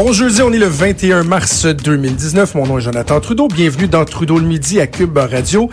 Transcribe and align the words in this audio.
Bon 0.00 0.12
jeudi, 0.12 0.42
on 0.42 0.52
est 0.52 0.58
le 0.58 0.66
21 0.68 1.24
mars 1.24 1.66
2019. 1.66 2.54
Mon 2.54 2.68
nom 2.68 2.78
est 2.78 2.82
Jonathan 2.82 3.18
Trudeau. 3.18 3.48
Bienvenue 3.48 3.88
dans 3.88 4.04
Trudeau 4.04 4.38
le 4.38 4.46
midi 4.46 4.78
à 4.78 4.86
Cube 4.86 5.18
Radio. 5.18 5.68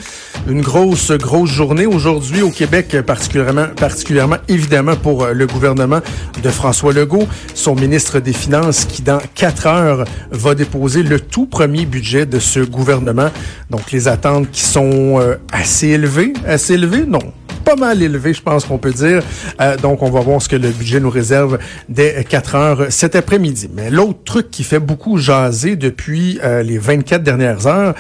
Une 0.50 0.62
grosse, 0.62 1.12
grosse 1.12 1.52
journée 1.52 1.86
aujourd'hui 1.86 2.42
au 2.42 2.50
Québec, 2.50 2.98
particulièrement, 3.06 3.68
particulièrement 3.76 4.38
évidemment 4.48 4.96
pour 4.96 5.28
le 5.28 5.46
gouvernement 5.46 6.00
de 6.42 6.50
François 6.50 6.92
Legault, 6.92 7.28
son 7.54 7.76
ministre 7.76 8.20
des 8.20 8.34
Finances 8.34 8.86
qui 8.86 9.04
dans 9.04 9.20
quatre 9.36 9.68
heures 9.68 10.06
va 10.32 10.56
déposer 10.56 11.04
le 11.04 11.20
tout 11.20 11.46
premier 11.46 11.86
budget 11.86 12.26
de 12.26 12.40
ce 12.40 12.62
gouvernement. 12.62 13.30
Donc 13.70 13.92
les 13.92 14.08
attentes 14.08 14.50
qui 14.50 14.62
sont 14.62 15.20
euh, 15.20 15.36
assez 15.52 15.90
élevées, 15.90 16.34
assez 16.48 16.74
élevées, 16.74 17.06
non, 17.06 17.20
pas 17.66 17.76
mal 17.76 18.02
élevé, 18.02 18.34
je 18.34 18.42
pense 18.42 18.64
qu'on 18.64 18.78
peut 18.78 18.94
dire. 18.94 19.24
Euh, 19.60 19.76
donc, 19.76 20.04
on 20.04 20.12
va 20.12 20.22
voir 20.22 20.42
ce 20.42 20.48
que 20.48 20.56
le 20.56 20.70
budget 20.70 21.00
nous 21.00 21.10
réserve 21.10 21.58
dès 21.90 22.24
4 22.24 22.56
heures 22.56 22.86
cet 22.90 23.16
après-midi. 23.16 23.70
Mais 23.74 23.90
l'autre 23.90 24.20
truc 24.24 24.52
qui 24.52 24.64
fait 24.64 24.80
beaucoup 24.80 25.18
jaser 25.18 25.76
depuis 25.76 26.40
euh, 26.44 26.62
les 26.62 26.78
24 26.78 27.24
dernières 27.24 27.66
heures, 27.66 27.96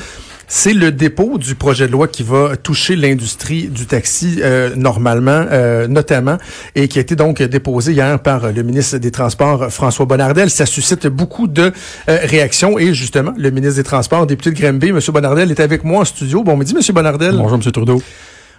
c'est 0.48 0.74
le 0.74 0.91
dépôt 0.91 1.40
du 1.40 1.55
projet 1.55 1.88
de 1.88 1.91
loi 1.91 2.08
qui 2.08 2.22
va 2.22 2.55
toucher 2.55 2.96
l'industrie 2.96 3.68
du 3.68 3.88
taxi 3.88 4.41
euh, 4.44 4.76
normalement, 4.76 5.44
notamment, 5.90 6.38
et 6.76 6.88
qui 6.88 7.00
a 7.00 7.02
été 7.02 7.16
donc 7.16 7.41
déposé 7.41 7.94
hier 7.94 8.20
par 8.20 8.52
le 8.52 8.62
ministre 8.62 9.00
des 9.00 9.10
Transports, 9.10 9.72
François 9.72 10.05
Bonnardel. 10.05 10.52
Ça 10.52 10.68
suscite 10.68 11.08
beaucoup 11.08 11.48
de 11.48 11.74
réactions 12.08 12.77
et 12.77 12.93
justement, 12.93 13.34
le 13.36 13.49
ministre 13.49 13.77
des 13.77 13.84
Transports, 13.84 14.27
député 14.27 14.52
de 14.52 14.62
Granby, 14.62 14.90
M. 14.90 14.99
Bonnardel, 15.12 15.49
est 15.49 15.60
avec 15.60 15.84
moi 15.84 16.02
en 16.02 16.05
studio. 16.05 16.43
Bon 16.43 16.55
midi, 16.55 16.76
M. 16.77 16.93
Bonnardel. 16.93 17.36
Bonjour, 17.38 17.58
M. 17.58 17.71
Trudeau. 17.71 17.99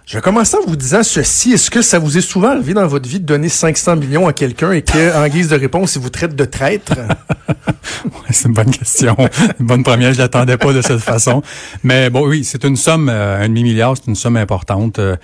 Je 0.07 0.17
vais 0.17 0.23
commencer 0.23 0.57
en 0.57 0.65
vous 0.65 0.77
disant 0.77 1.03
ceci. 1.03 1.51
Est-ce 1.51 1.69
que 1.69 1.83
ça 1.83 1.99
vous 1.99 2.17
est 2.17 2.21
souvent 2.21 2.51
arrivé 2.51 2.75
dans 2.75 2.87
votre 2.87 3.09
vie 3.09 3.19
de 3.19 3.27
donner 3.27 3.49
500 3.49 3.97
millions 3.97 4.29
à 4.29 4.33
quelqu'un 4.33 4.71
et 4.71 4.83
qu'en 4.83 5.27
guise 5.27 5.49
de 5.49 5.57
réponse, 5.57 5.97
il 5.97 6.01
vous 6.01 6.11
traite 6.11 6.37
de 6.37 6.45
traître? 6.45 6.95
c'est 8.31 8.47
une 8.47 8.55
bonne 8.55 8.71
question. 8.71 9.17
Une 9.59 9.67
bonne 9.67 9.83
première. 9.83 10.12
Je 10.12 10.19
l'attendais 10.19 10.59
pas 10.59 10.73
de 10.73 10.81
cette 10.81 11.01
façon. 11.01 11.43
Mais 11.83 12.09
bon, 12.09 12.25
oui, 12.25 12.45
c'est 12.45 12.62
une 12.62 12.77
somme, 12.77 13.09
euh, 13.09 13.43
un 13.43 13.49
demi-milliard, 13.49 13.97
c'est 13.97 14.07
une 14.07 14.15
somme 14.15 14.37
importante. 14.37 15.01
Euh, 15.01 15.17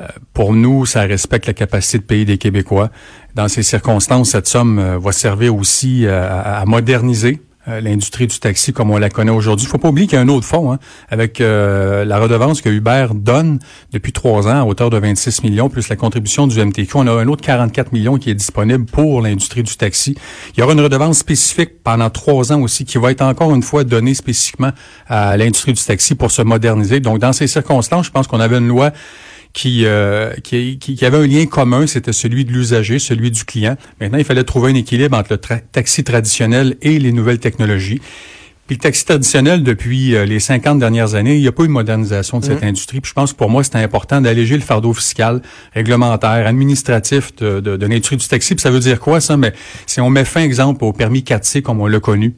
euh, 0.00 0.06
pour 0.32 0.52
nous, 0.52 0.86
ça 0.86 1.00
respecte 1.00 1.46
la 1.48 1.52
capacité 1.52 1.98
de 1.98 2.04
payer 2.04 2.24
des 2.24 2.38
Québécois. 2.38 2.90
Dans 3.34 3.48
ces 3.48 3.64
circonstances, 3.64 4.30
cette 4.30 4.46
somme 4.46 4.98
va 5.02 5.10
servir 5.10 5.56
aussi 5.56 6.06
à 6.06 6.64
moderniser 6.66 7.40
euh, 7.68 7.80
l'industrie 7.82 8.26
du 8.26 8.38
taxi 8.38 8.72
comme 8.72 8.90
on 8.90 8.96
la 8.96 9.10
connaît 9.10 9.30
aujourd'hui. 9.30 9.66
Il 9.66 9.68
faut 9.68 9.76
pas 9.76 9.88
oublier 9.88 10.06
qu'il 10.06 10.16
y 10.16 10.18
a 10.18 10.22
un 10.22 10.28
autre 10.28 10.46
fonds 10.46 10.72
hein, 10.72 10.78
avec 11.10 11.40
euh, 11.40 12.06
la 12.06 12.18
redevance 12.18 12.62
que 12.62 12.70
Uber 12.70 13.08
donne 13.14 13.58
depuis 13.92 14.12
trois 14.12 14.48
ans 14.48 14.62
à 14.62 14.64
hauteur 14.64 14.88
de 14.88 14.96
26 14.96 15.42
millions, 15.42 15.68
plus 15.68 15.88
la 15.90 15.96
contribution 15.96 16.46
du 16.46 16.58
MTQ. 16.58 16.90
On 16.94 17.06
a 17.06 17.12
un 17.12 17.28
autre 17.28 17.42
44 17.42 17.92
millions 17.92 18.16
qui 18.16 18.30
est 18.30 18.34
disponible 18.34 18.86
pour 18.86 19.20
l'industrie 19.20 19.62
du 19.62 19.76
taxi. 19.76 20.16
Il 20.54 20.60
y 20.60 20.62
aura 20.62 20.72
une 20.72 20.80
redevance 20.80 21.18
spécifique 21.18 21.82
pendant 21.84 22.08
trois 22.08 22.50
ans 22.50 22.62
aussi 22.62 22.86
qui 22.86 22.96
va 22.96 23.10
être 23.10 23.22
encore 23.22 23.54
une 23.54 23.62
fois 23.62 23.84
donnée 23.84 24.14
spécifiquement 24.14 24.70
à 25.06 25.36
l'industrie 25.36 25.74
du 25.74 25.84
taxi 25.84 26.14
pour 26.14 26.30
se 26.30 26.40
moderniser. 26.40 27.00
Donc, 27.00 27.18
dans 27.18 27.34
ces 27.34 27.46
circonstances, 27.46 28.06
je 28.06 28.10
pense 28.10 28.26
qu'on 28.26 28.40
avait 28.40 28.56
une 28.56 28.68
loi 28.68 28.90
qui, 29.52 29.84
euh, 29.84 30.32
qui, 30.44 30.78
qui, 30.78 31.04
avait 31.04 31.18
un 31.18 31.26
lien 31.26 31.46
commun, 31.46 31.86
c'était 31.86 32.12
celui 32.12 32.44
de 32.44 32.52
l'usager, 32.52 32.98
celui 32.98 33.30
du 33.30 33.44
client. 33.44 33.76
Maintenant, 34.00 34.18
il 34.18 34.24
fallait 34.24 34.44
trouver 34.44 34.70
un 34.70 34.74
équilibre 34.74 35.16
entre 35.16 35.32
le 35.32 35.58
taxi 35.72 36.04
traditionnel 36.04 36.76
et 36.82 36.98
les 36.98 37.12
nouvelles 37.12 37.40
technologies. 37.40 38.00
Puis 38.66 38.76
le 38.76 38.82
taxi 38.82 39.04
traditionnel, 39.04 39.64
depuis 39.64 40.14
euh, 40.14 40.24
les 40.24 40.38
50 40.38 40.78
dernières 40.78 41.16
années, 41.16 41.34
il 41.34 41.40
n'y 41.40 41.48
a 41.48 41.52
pas 41.52 41.64
eu 41.64 41.66
de 41.66 41.72
modernisation 41.72 42.38
de 42.38 42.44
cette 42.44 42.62
mmh. 42.62 42.68
industrie. 42.68 43.00
Puis 43.00 43.08
je 43.08 43.14
pense 43.14 43.32
que 43.32 43.38
pour 43.38 43.50
moi, 43.50 43.64
c'est 43.64 43.74
important 43.74 44.20
d'alléger 44.20 44.54
le 44.54 44.62
fardeau 44.62 44.92
fiscal, 44.92 45.42
réglementaire, 45.74 46.46
administratif 46.46 47.34
de, 47.36 47.58
de, 47.58 47.76
de 47.76 47.86
l'industrie 47.86 48.16
du 48.16 48.28
taxi. 48.28 48.54
Puis 48.54 48.62
ça 48.62 48.70
veut 48.70 48.78
dire 48.78 49.00
quoi, 49.00 49.20
ça? 49.20 49.36
Mais 49.36 49.52
si 49.86 50.00
on 50.00 50.08
met 50.08 50.24
fin, 50.24 50.42
exemple, 50.42 50.84
au 50.84 50.92
permis 50.92 51.22
4C 51.22 51.62
comme 51.62 51.80
on 51.80 51.88
l'a 51.88 51.98
connu, 51.98 52.34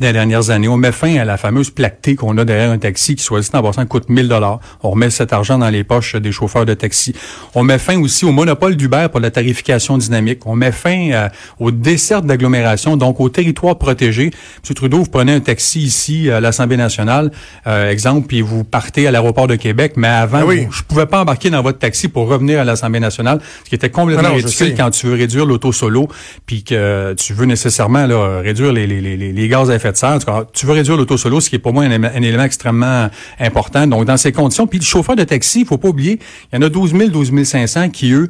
des 0.00 0.12
dernières 0.12 0.50
années. 0.50 0.68
On 0.68 0.76
met 0.76 0.92
fin 0.92 1.16
à 1.16 1.24
la 1.24 1.36
fameuse 1.36 1.70
plaque 1.70 2.02
T 2.02 2.16
qu'on 2.16 2.36
a 2.36 2.44
derrière 2.44 2.70
un 2.70 2.78
taxi 2.78 3.14
qui, 3.14 3.22
soit 3.22 3.40
dit 3.40 3.48
en 3.54 3.62
passant, 3.62 3.86
coûte 3.86 4.08
1000 4.08 4.28
dollars. 4.28 4.60
On 4.82 4.90
remet 4.90 5.08
cet 5.10 5.32
argent 5.32 5.58
dans 5.58 5.70
les 5.70 5.84
poches 5.84 6.16
des 6.16 6.32
chauffeurs 6.32 6.66
de 6.66 6.74
taxi. 6.74 7.14
On 7.54 7.62
met 7.62 7.78
fin 7.78 7.98
aussi 8.00 8.24
au 8.24 8.32
monopole 8.32 8.76
d'Uber 8.76 9.06
pour 9.10 9.20
la 9.20 9.30
tarification 9.30 9.96
dynamique. 9.96 10.46
On 10.46 10.54
met 10.54 10.72
fin 10.72 11.10
euh, 11.12 11.28
aux 11.60 11.70
desserts 11.70 12.22
d'agglomération, 12.22 12.96
donc 12.96 13.20
au 13.20 13.28
territoire 13.28 13.78
protégé. 13.78 14.24
M. 14.24 14.74
Trudeau, 14.74 14.98
vous 14.98 15.10
prenez 15.10 15.32
un 15.32 15.40
taxi 15.40 15.80
ici 15.80 16.30
à 16.30 16.40
l'Assemblée 16.40 16.76
nationale, 16.76 17.30
euh, 17.66 17.90
exemple, 17.90 18.26
puis 18.26 18.42
vous 18.42 18.64
partez 18.64 19.06
à 19.06 19.10
l'aéroport 19.10 19.46
de 19.46 19.56
Québec, 19.56 19.94
mais 19.96 20.08
avant, 20.08 20.46
ah 20.46 20.54
je 20.70 20.82
pouvais 20.82 21.06
pas 21.06 21.22
embarquer 21.22 21.48
dans 21.48 21.62
votre 21.62 21.78
taxi 21.78 22.08
pour 22.08 22.28
revenir 22.28 22.60
à 22.60 22.64
l'Assemblée 22.64 23.00
nationale, 23.00 23.40
ce 23.64 23.70
qui 23.70 23.74
était 23.74 23.90
complètement 23.90 24.34
ridicule 24.34 24.74
quand 24.76 24.90
tu 24.90 25.06
veux 25.06 25.14
réduire 25.14 25.46
l'auto 25.46 25.72
solo, 25.72 26.08
puis 26.44 26.64
que 26.64 27.14
tu 27.14 27.32
veux 27.32 27.46
nécessairement 27.46 28.06
là, 28.06 28.40
réduire 28.40 28.72
les, 28.72 28.86
les, 28.86 29.00
les, 29.00 29.16
les 29.16 29.48
gaz 29.48 29.70
à 29.70 29.75
Tu 30.52 30.66
veux 30.66 30.72
réduire 30.72 30.96
l'auto 30.96 31.16
solo, 31.16 31.40
ce 31.40 31.50
qui 31.50 31.56
est 31.56 31.60
pour 31.60 31.72
moi 31.72 31.84
un, 31.84 31.90
élément 31.90 32.44
extrêmement 32.44 33.08
important. 33.38 33.86
Donc, 33.86 34.04
dans 34.04 34.16
ces 34.16 34.32
conditions, 34.32 34.66
puis 34.66 34.78
le 34.78 34.84
chauffeur 34.84 35.16
de 35.16 35.24
taxi, 35.24 35.60
il 35.60 35.66
faut 35.66 35.78
pas 35.78 35.88
oublier, 35.88 36.18
il 36.52 36.56
y 36.56 36.58
en 36.58 36.62
a 36.62 36.68
12 36.68 36.92
000, 36.92 37.10
12 37.10 37.44
500 37.44 37.90
qui, 37.90 38.12
eux, 38.12 38.28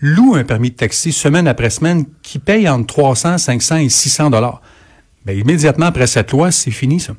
louent 0.00 0.34
un 0.34 0.44
permis 0.44 0.70
de 0.70 0.76
taxi 0.76 1.12
semaine 1.12 1.48
après 1.48 1.70
semaine, 1.70 2.04
qui 2.22 2.38
payent 2.38 2.68
entre 2.68 2.86
300, 2.86 3.38
500 3.38 3.76
et 3.76 3.88
600 3.88 4.30
dollars. 4.30 4.60
Ben, 5.24 5.38
immédiatement 5.38 5.86
après 5.86 6.06
cette 6.06 6.32
loi, 6.32 6.50
c'est 6.50 6.70
fini, 6.70 7.00
ça. 7.00 7.14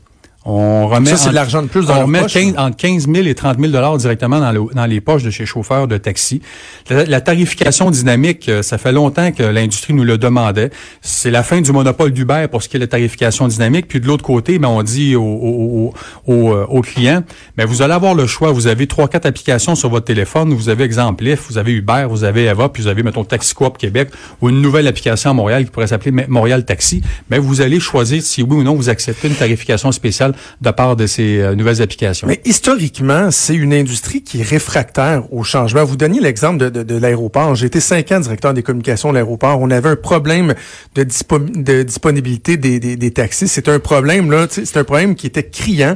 On 0.45 0.87
remet 0.87 1.09
ça, 1.11 1.17
c'est 1.17 1.29
de 1.29 1.35
l'argent 1.35 1.61
de 1.61 1.67
plus 1.67 1.85
dans 1.85 1.99
On 1.99 2.01
remet 2.03 2.25
15, 2.25 2.55
entre 2.57 2.75
15 2.75 3.07
000 3.07 3.27
et 3.27 3.33
30 3.35 3.59
000 3.59 3.71
dollars 3.71 3.97
directement 3.97 4.41
dans, 4.41 4.51
le, 4.51 4.61
dans, 4.73 4.85
les 4.85 4.99
poches 4.99 5.23
de 5.23 5.29
chez 5.29 5.45
chauffeurs 5.45 5.87
de 5.87 5.97
taxi. 5.97 6.41
La, 6.89 7.21
tarification 7.21 7.89
dynamique, 7.91 8.49
euh, 8.49 8.61
ça 8.61 8.77
fait 8.77 8.91
longtemps 8.91 9.31
que 9.31 9.43
l'industrie 9.43 9.93
nous 9.93 10.03
le 10.03 10.17
demandait. 10.17 10.69
C'est 11.01 11.31
la 11.31 11.43
fin 11.43 11.61
du 11.61 11.71
monopole 11.71 12.11
d'Uber 12.11 12.47
pour 12.51 12.61
ce 12.61 12.67
qui 12.67 12.75
est 12.75 12.79
la 12.79 12.87
tarification 12.87 13.47
dynamique. 13.47 13.87
Puis 13.87 14.01
de 14.01 14.07
l'autre 14.07 14.23
côté, 14.23 14.59
ben, 14.59 14.67
on 14.67 14.83
dit 14.83 15.15
aux, 15.15 15.23
aux, 15.23 15.93
aux, 16.27 16.53
euh, 16.53 16.65
aux 16.67 16.81
clients, 16.81 17.23
ben, 17.55 17.65
vous 17.65 17.81
allez 17.81 17.93
avoir 17.93 18.13
le 18.13 18.27
choix. 18.27 18.51
Vous 18.51 18.67
avez 18.67 18.85
trois, 18.85 19.07
quatre 19.07 19.25
applications 19.25 19.75
sur 19.75 19.89
votre 19.89 20.05
téléphone. 20.05 20.53
Vous 20.53 20.67
avez 20.67 20.83
exemple 20.83 21.23
Lyft, 21.23 21.45
vous 21.47 21.57
avez 21.57 21.71
Uber, 21.71 22.05
vous 22.09 22.25
avez 22.25 22.45
Eva, 22.47 22.67
puis 22.67 22.83
vous 22.83 22.89
avez, 22.89 23.01
mettons, 23.01 23.23
Taxi 23.23 23.53
Coop 23.53 23.77
Québec 23.77 24.09
ou 24.41 24.49
une 24.49 24.61
nouvelle 24.61 24.87
application 24.87 25.29
à 25.29 25.33
Montréal 25.33 25.63
qui 25.63 25.71
pourrait 25.71 25.87
s'appeler 25.87 26.25
Montréal 26.27 26.65
Taxi. 26.65 27.01
Ben, 27.29 27.39
vous 27.39 27.61
allez 27.61 27.79
choisir 27.79 28.21
si 28.21 28.43
oui 28.43 28.57
ou 28.57 28.63
non 28.63 28.75
vous 28.75 28.89
acceptez 28.89 29.29
une 29.29 29.35
tarification 29.35 29.93
spéciale 29.93 30.32
de 30.61 30.71
part 30.71 30.95
de 30.95 31.07
ces 31.07 31.39
euh, 31.39 31.55
nouvelles 31.55 31.81
applications. 31.81 32.27
Mais 32.27 32.41
historiquement, 32.45 33.31
c'est 33.31 33.55
une 33.55 33.73
industrie 33.73 34.21
qui 34.23 34.41
est 34.41 34.43
réfractaire 34.43 35.23
au 35.33 35.43
changement. 35.43 35.83
Vous 35.83 35.97
donniez 35.97 36.19
l'exemple 36.19 36.57
de, 36.57 36.69
de, 36.69 36.83
de 36.83 36.97
l'aéroport. 36.97 37.55
J'ai 37.55 37.67
été 37.67 37.79
cinq 37.79 38.11
ans 38.11 38.19
directeur 38.19 38.53
des 38.53 38.63
communications 38.63 39.09
de 39.09 39.15
l'aéroport. 39.15 39.59
On 39.61 39.69
avait 39.71 39.89
un 39.89 39.95
problème 39.95 40.53
de, 40.95 41.03
de 41.03 41.83
disponibilité 41.83 42.57
des, 42.57 42.79
des, 42.79 42.95
des 42.95 43.11
taxis. 43.11 43.47
C'est 43.47 43.69
un 43.69 43.79
problème 43.79 44.31
là, 44.31 44.47
c'est 44.49 44.77
un 44.77 44.83
problème 44.83 45.15
qui 45.15 45.27
était 45.27 45.43
criant. 45.43 45.95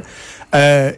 Euh, 0.54 0.92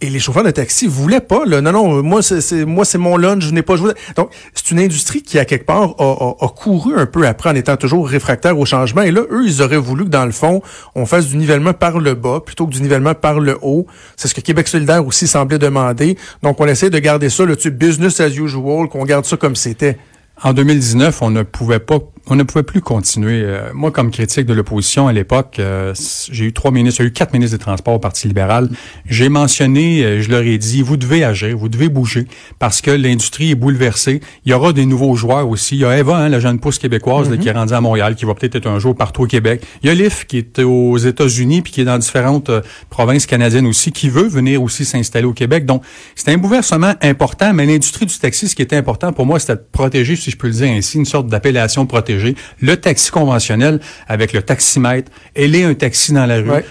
et 0.00 0.08
les 0.08 0.18
chauffeurs 0.18 0.44
de 0.44 0.50
taxi 0.50 0.86
voulaient 0.86 1.20
pas. 1.20 1.44
Là. 1.44 1.60
Non, 1.60 1.72
non, 1.72 2.02
moi, 2.02 2.22
c'est 2.22 2.64
moi, 2.64 2.84
c'est 2.84 2.98
mon 2.98 3.16
lunch, 3.16 3.44
je 3.44 3.52
n'ai 3.52 3.62
pas 3.62 3.76
joué. 3.76 3.92
Donc, 4.16 4.30
c'est 4.54 4.70
une 4.70 4.80
industrie 4.80 5.22
qui, 5.22 5.38
à 5.38 5.44
quelque 5.44 5.66
part, 5.66 5.94
a, 5.98 6.44
a, 6.44 6.48
couru 6.48 6.94
un 6.96 7.06
peu 7.06 7.26
après 7.26 7.50
en 7.50 7.54
étant 7.54 7.76
toujours 7.76 8.08
réfractaire 8.08 8.58
au 8.58 8.64
changement. 8.64 9.02
Et 9.02 9.10
là, 9.10 9.22
eux, 9.30 9.44
ils 9.44 9.62
auraient 9.62 9.76
voulu 9.76 10.04
que, 10.04 10.10
dans 10.10 10.24
le 10.24 10.32
fond, 10.32 10.62
on 10.94 11.06
fasse 11.06 11.26
du 11.26 11.36
nivellement 11.36 11.72
par 11.72 11.98
le 11.98 12.14
bas 12.14 12.40
plutôt 12.40 12.66
que 12.66 12.72
du 12.72 12.80
nivellement 12.82 13.14
par 13.14 13.40
le 13.40 13.58
haut. 13.62 13.86
C'est 14.16 14.28
ce 14.28 14.34
que 14.34 14.40
Québec 14.40 14.68
solidaire 14.68 15.06
aussi 15.06 15.26
semblait 15.26 15.58
demander. 15.58 16.16
Donc, 16.42 16.60
on 16.60 16.66
essaie 16.66 16.90
de 16.90 16.98
garder 16.98 17.28
ça, 17.28 17.44
le 17.44 17.56
type 17.56 17.76
business 17.76 18.20
as 18.20 18.28
usual, 18.28 18.88
qu'on 18.88 19.04
garde 19.04 19.24
ça 19.24 19.36
comme 19.36 19.56
c'était. 19.56 19.98
En 20.42 20.54
2019, 20.54 21.20
on 21.20 21.30
ne 21.30 21.42
pouvait 21.42 21.80
pas 21.80 21.98
on 22.26 22.36
ne 22.36 22.42
pouvait 22.42 22.62
plus 22.62 22.80
continuer. 22.80 23.42
Euh, 23.44 23.70
moi, 23.74 23.90
comme 23.90 24.10
critique 24.10 24.46
de 24.46 24.54
l'opposition 24.54 25.08
à 25.08 25.12
l'époque, 25.12 25.56
euh, 25.58 25.94
j'ai 26.30 26.44
eu 26.44 26.52
trois 26.52 26.70
ministres, 26.70 27.02
j'ai 27.02 27.08
eu 27.08 27.12
quatre 27.12 27.32
ministres 27.32 27.56
des 27.56 27.62
Transports 27.62 27.94
au 27.94 27.98
Parti 27.98 28.28
libéral. 28.28 28.68
J'ai 29.06 29.28
mentionné, 29.28 30.02
euh, 30.04 30.22
je 30.22 30.30
leur 30.30 30.42
ai 30.42 30.58
dit, 30.58 30.82
vous 30.82 30.96
devez 30.96 31.24
agir, 31.24 31.56
vous 31.56 31.68
devez 31.68 31.88
bouger, 31.88 32.26
parce 32.58 32.80
que 32.82 32.90
l'industrie 32.90 33.52
est 33.52 33.54
bouleversée. 33.56 34.20
Il 34.44 34.50
y 34.50 34.54
aura 34.54 34.72
des 34.72 34.86
nouveaux 34.86 35.16
joueurs 35.16 35.48
aussi. 35.48 35.76
Il 35.76 35.80
y 35.80 35.84
a 35.84 35.98
Eva, 35.98 36.18
hein, 36.18 36.28
la 36.28 36.40
jeune 36.40 36.60
pousse 36.60 36.78
québécoise 36.78 37.30
qui 37.40 37.48
est 37.48 37.52
rendue 37.52 37.74
à 37.74 37.80
Montréal, 37.80 38.14
qui 38.14 38.24
va 38.24 38.34
peut-être 38.34 38.56
être 38.56 38.68
un 38.68 38.78
jour 38.78 38.94
partout 38.94 39.22
au 39.22 39.26
Québec. 39.26 39.62
Il 39.82 39.88
y 39.88 39.90
a 39.90 39.94
Lyft 39.94 40.26
qui 40.26 40.38
est 40.38 40.60
aux 40.60 40.98
États-Unis, 40.98 41.62
puis 41.62 41.72
qui 41.72 41.80
est 41.80 41.84
dans 41.84 41.98
différentes 41.98 42.50
provinces 42.90 43.26
canadiennes 43.26 43.66
aussi, 43.66 43.92
qui 43.92 44.08
veut 44.08 44.28
venir 44.28 44.62
aussi 44.62 44.84
s'installer 44.84 45.26
au 45.26 45.32
Québec. 45.32 45.64
Donc, 45.66 45.82
c'est 46.14 46.30
un 46.30 46.38
bouleversement 46.38 46.94
important, 47.02 47.52
mais 47.54 47.66
l'industrie 47.66 48.06
du 48.06 48.18
taxi, 48.18 48.48
ce 48.48 48.54
qui 48.54 48.62
est 48.62 48.74
important 48.74 49.12
pour 49.12 49.26
moi, 49.26 49.38
c'était 49.38 49.56
de 49.56 49.64
protéger, 49.72 50.16
si 50.16 50.30
je 50.30 50.36
peux 50.36 50.48
le 50.48 50.52
dire 50.52 50.70
ainsi, 50.70 50.98
une 50.98 51.04
sorte 51.06 51.26
d'appellation 51.26 51.86
protégée 51.86 52.19
le 52.60 52.76
taxi 52.76 53.10
conventionnel 53.10 53.80
avec 54.08 54.32
le 54.32 54.42
taximètre, 54.42 55.10
elle 55.34 55.54
est 55.54 55.64
un 55.64 55.74
taxi 55.74 56.12
dans 56.12 56.26
la 56.26 56.36
rue, 56.36 56.50
euh, 56.50 56.62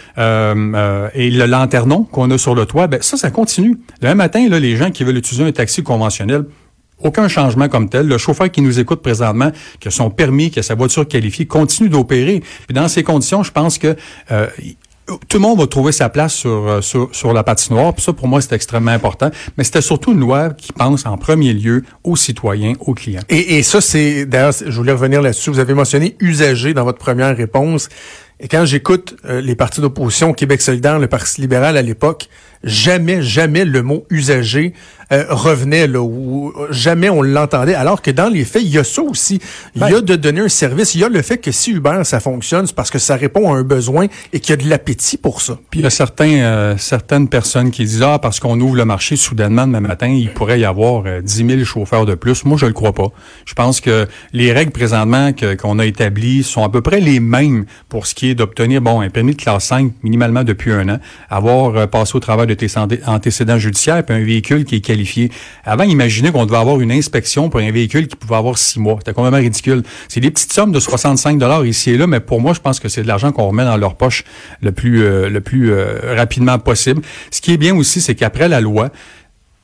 euh, 0.76 1.10
et 1.14 1.30
le 1.30 1.46
lanternon 1.46 2.04
qu'on 2.04 2.30
a 2.32 2.38
sur 2.38 2.56
le 2.56 2.66
toit, 2.66 2.88
ben 2.88 3.02
ça, 3.02 3.18
ça 3.18 3.32
continue. 3.32 3.78
Le 4.02 4.14
matin, 4.16 4.48
là, 4.50 4.60
les 4.60 4.76
gens 4.76 4.92
qui 4.92 5.04
veulent 5.04 5.18
utiliser 5.18 5.46
un 5.46 5.52
taxi 5.52 5.84
conventionnel, 5.84 6.46
aucun 7.02 7.28
changement 7.28 7.70
comme 7.70 7.90
tel. 7.90 8.08
Le 8.08 8.18
chauffeur 8.18 8.52
qui 8.52 8.62
nous 8.62 8.80
écoute 8.80 9.02
présentement, 9.02 9.52
qui 9.80 9.88
a 9.88 9.92
son 9.92 10.10
permis, 10.10 10.52
qui 10.52 10.60
a 10.60 10.64
sa 10.64 10.76
voiture 10.76 11.08
qualifiée, 11.08 11.46
continue 11.46 11.90
d'opérer. 11.90 12.42
Puis 12.68 12.74
dans 12.74 12.88
ces 12.88 13.04
conditions, 13.04 13.44
je 13.44 13.52
pense 13.52 13.78
que 13.78 13.96
euh, 14.32 14.48
tout 15.28 15.38
le 15.38 15.42
monde 15.42 15.60
va 15.60 15.68
trouver 15.68 15.92
sa 15.92 16.10
place 16.10 16.34
sur, 16.34 16.50
euh, 16.50 16.82
sur, 16.82 17.10
sur 17.12 17.34
la 17.34 17.44
patinoire. 17.44 17.94
Puis 17.94 18.04
ça, 18.04 18.14
pour 18.14 18.28
moi, 18.28 18.42
c'est 18.42 18.54
extrêmement 18.54 18.92
important. 18.92 19.30
Mais 19.58 19.64
c'était 19.64 19.82
surtout 19.82 20.12
une 20.14 20.20
loi 20.20 20.50
qui 20.52 20.74
pense 20.74 21.06
en 21.06 21.18
premier 21.18 21.54
lieu 21.54 21.84
aux 22.04 22.16
citoyens, 22.16 22.74
aux 22.80 22.94
clients. 22.94 23.22
Et, 23.30 23.58
et 23.58 23.64
ça, 23.64 23.82
c'est 23.82 24.26
d'ailleurs, 24.26 24.54
je 24.66 24.76
voulais 24.76 24.92
revenir 24.92 25.22
là-dessus. 25.22 25.50
Vous 25.50 25.60
avez 25.60 25.74
mentionné 25.74 26.16
usager 26.20 26.74
dans 26.74 26.84
votre 26.84 27.00
première 27.00 27.36
réponse. 27.36 27.90
Et 28.40 28.48
quand 28.48 28.64
j'écoute 28.64 29.18
euh, 29.26 29.42
les 29.42 29.56
partis 29.56 29.82
d'opposition, 29.82 30.34
Québec 30.34 30.62
solidaire, 30.62 30.98
le 30.98 31.08
Parti 31.08 31.42
libéral 31.42 31.76
à 31.76 31.82
l'époque, 31.82 32.30
jamais, 32.64 33.22
jamais 33.22 33.66
le 33.66 33.84
mot 33.84 34.06
usager 34.10 34.74
euh, 35.12 35.26
revenait 35.30 35.88
là, 35.88 36.02
ou 36.02 36.54
jamais 36.70 37.10
on 37.10 37.24
l'entendait. 37.24 37.74
Alors 37.74 38.04
que 38.04 38.12
dans 38.12 38.30
les 38.30 38.46
faits, 38.46 38.62
il 38.62 38.70
y 38.70 38.78
a 38.78 38.84
ça 38.84 39.02
aussi. 39.02 39.40
Il 39.76 39.82
y 39.82 39.86
a 39.86 39.90
ben 39.90 40.02
de 40.02 40.16
donner 40.16 40.42
un 40.42 40.50
service. 40.50 40.94
Il 40.94 41.02
y 41.02 41.04
a 41.04 41.10
le 41.10 41.22
fait 41.24 41.40
que 41.40 41.52
si 41.52 41.72
Uber 41.72 42.02
ça 42.04 42.20
fonctionne, 42.20 42.68
c'est 42.68 42.76
parce 42.76 42.92
que 42.92 43.00
ça 43.00 43.16
répond 43.16 43.52
à 43.52 43.58
un 43.58 43.64
besoin 43.64 44.06
et 44.34 44.40
qu'il 44.40 44.52
y 44.52 44.54
a 44.54 44.64
de 44.64 44.70
l'appétit 44.70 45.18
pour 45.18 45.42
ça. 45.42 45.58
Puis 45.72 45.80
il 45.80 45.84
y 45.84 45.88
a 45.88 45.90
certains, 45.90 46.36
euh, 46.42 46.78
certaines 46.78 47.28
personnes 47.28 47.72
qui 47.72 47.86
disent 47.86 48.04
ah 48.04 48.20
parce 48.20 48.40
qu'on 48.40 48.60
ouvre 48.60 48.76
le 48.76 48.86
marché 48.86 49.16
soudainement 49.16 49.66
demain 49.66 49.80
matin, 49.80 50.10
il 50.10 50.32
pourrait 50.32 50.60
y 50.60 50.66
avoir 50.66 51.04
euh, 51.08 51.22
10 51.22 51.48
000 51.48 51.64
chauffeurs 51.64 52.06
de 52.06 52.14
plus. 52.14 52.46
Moi, 52.46 52.58
je 52.60 52.68
le 52.68 52.74
crois 52.74 52.94
pas. 52.94 53.08
Je 53.46 53.56
pense 53.56 53.82
que 53.82 54.08
les 54.32 54.52
règles 54.52 54.72
présentement 54.72 55.32
qu'on 55.34 55.80
a 55.80 55.86
établies 55.86 56.44
sont 56.44 56.64
à 56.64 56.70
peu 56.70 56.82
près 56.82 57.00
les 57.00 57.20
mêmes 57.20 57.66
pour 57.88 58.06
ce 58.06 58.14
qui 58.14 58.30
est 58.30 58.36
d'obtenir 58.36 58.82
bon 58.82 59.02
un 59.02 59.10
permis 59.10 59.34
de 59.34 59.42
classe 59.42 59.66
5 59.66 59.92
minimalement 60.04 60.44
depuis 60.44 60.72
un 60.72 60.88
an, 60.88 61.00
avoir 61.30 61.76
euh, 61.76 61.88
passé 61.88 62.16
au 62.16 62.20
travail 62.20 62.46
de 62.50 62.54
tes 62.56 62.68
antécédents 63.08 63.58
judiciaires, 63.58 64.04
puis 64.04 64.16
un 64.16 64.24
véhicule 64.24 64.66
qui 64.66 64.76
est 64.76 64.82
qualifié. 64.82 65.32
Avant, 65.64 65.84
imaginez 65.84 66.32
qu'on 66.32 66.46
devait 66.46 66.58
avoir 66.58 66.82
une 66.82 66.92
inspection 66.92 67.50
pour 67.50 67.60
un 67.60 67.72
véhicule 67.72 68.08
qui 68.08 68.16
pouvait 68.16 68.36
avoir 68.36 68.58
six 68.58 68.80
mois. 68.80 68.96
C'était 69.00 69.14
complètement 69.14 69.40
ridicule. 69.40 69.84
C'est 70.08 70.20
des 70.20 70.32
petites 70.32 70.54
sommes 70.54 70.72
de 70.72 70.80
65 70.80 71.38
dollars 71.38 71.66
ici 71.66 71.92
et 71.92 71.98
là, 71.98 72.08
mais 72.08 72.20
pour 72.20 72.42
moi, 72.42 72.54
je 72.54 72.60
pense 72.60 72.80
que 72.80 72.90
c'est 72.90 73.04
de 73.04 73.08
l'argent 73.08 73.32
qu'on 73.32 73.48
remet 73.48 73.64
dans 73.64 73.78
leur 73.78 73.96
poche 73.96 74.24
le 74.62 74.72
plus, 74.72 75.04
euh, 75.04 75.30
euh, 75.30 76.16
rapidement 76.16 76.60
possible. 76.60 77.02
Ce 77.32 77.42
qui 77.42 77.54
est 77.54 77.58
bien 77.58 77.76
aussi, 77.76 78.02
c'est 78.02 78.16
qu'après 78.16 78.48
la 78.48 78.62
loi, 78.62 78.90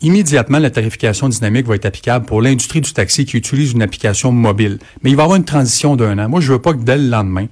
Immédiatement, 0.01 0.59
la 0.59 0.69
tarification 0.69 1.29
dynamique 1.29 1.65
va 1.65 1.75
être 1.75 1.85
applicable 1.85 2.25
pour 2.25 2.41
l'industrie 2.41 2.81
du 2.81 2.91
taxi 2.91 3.25
qui 3.25 3.37
utilise 3.37 3.71
une 3.71 3.81
application 3.81 4.31
mobile. 4.31 4.77
Mais 5.01 5.09
il 5.09 5.15
va 5.15 5.23
y 5.23 5.23
avoir 5.23 5.37
une 5.37 5.45
transition 5.45 5.95
d'un 5.95 6.19
an. 6.19 6.27
Moi, 6.27 6.41
je 6.41 6.51
veux 6.51 6.59
pas 6.59 6.73
que 6.73 6.83
dès 6.83 6.97
le 6.97 7.07
lendemain, 7.07 7.47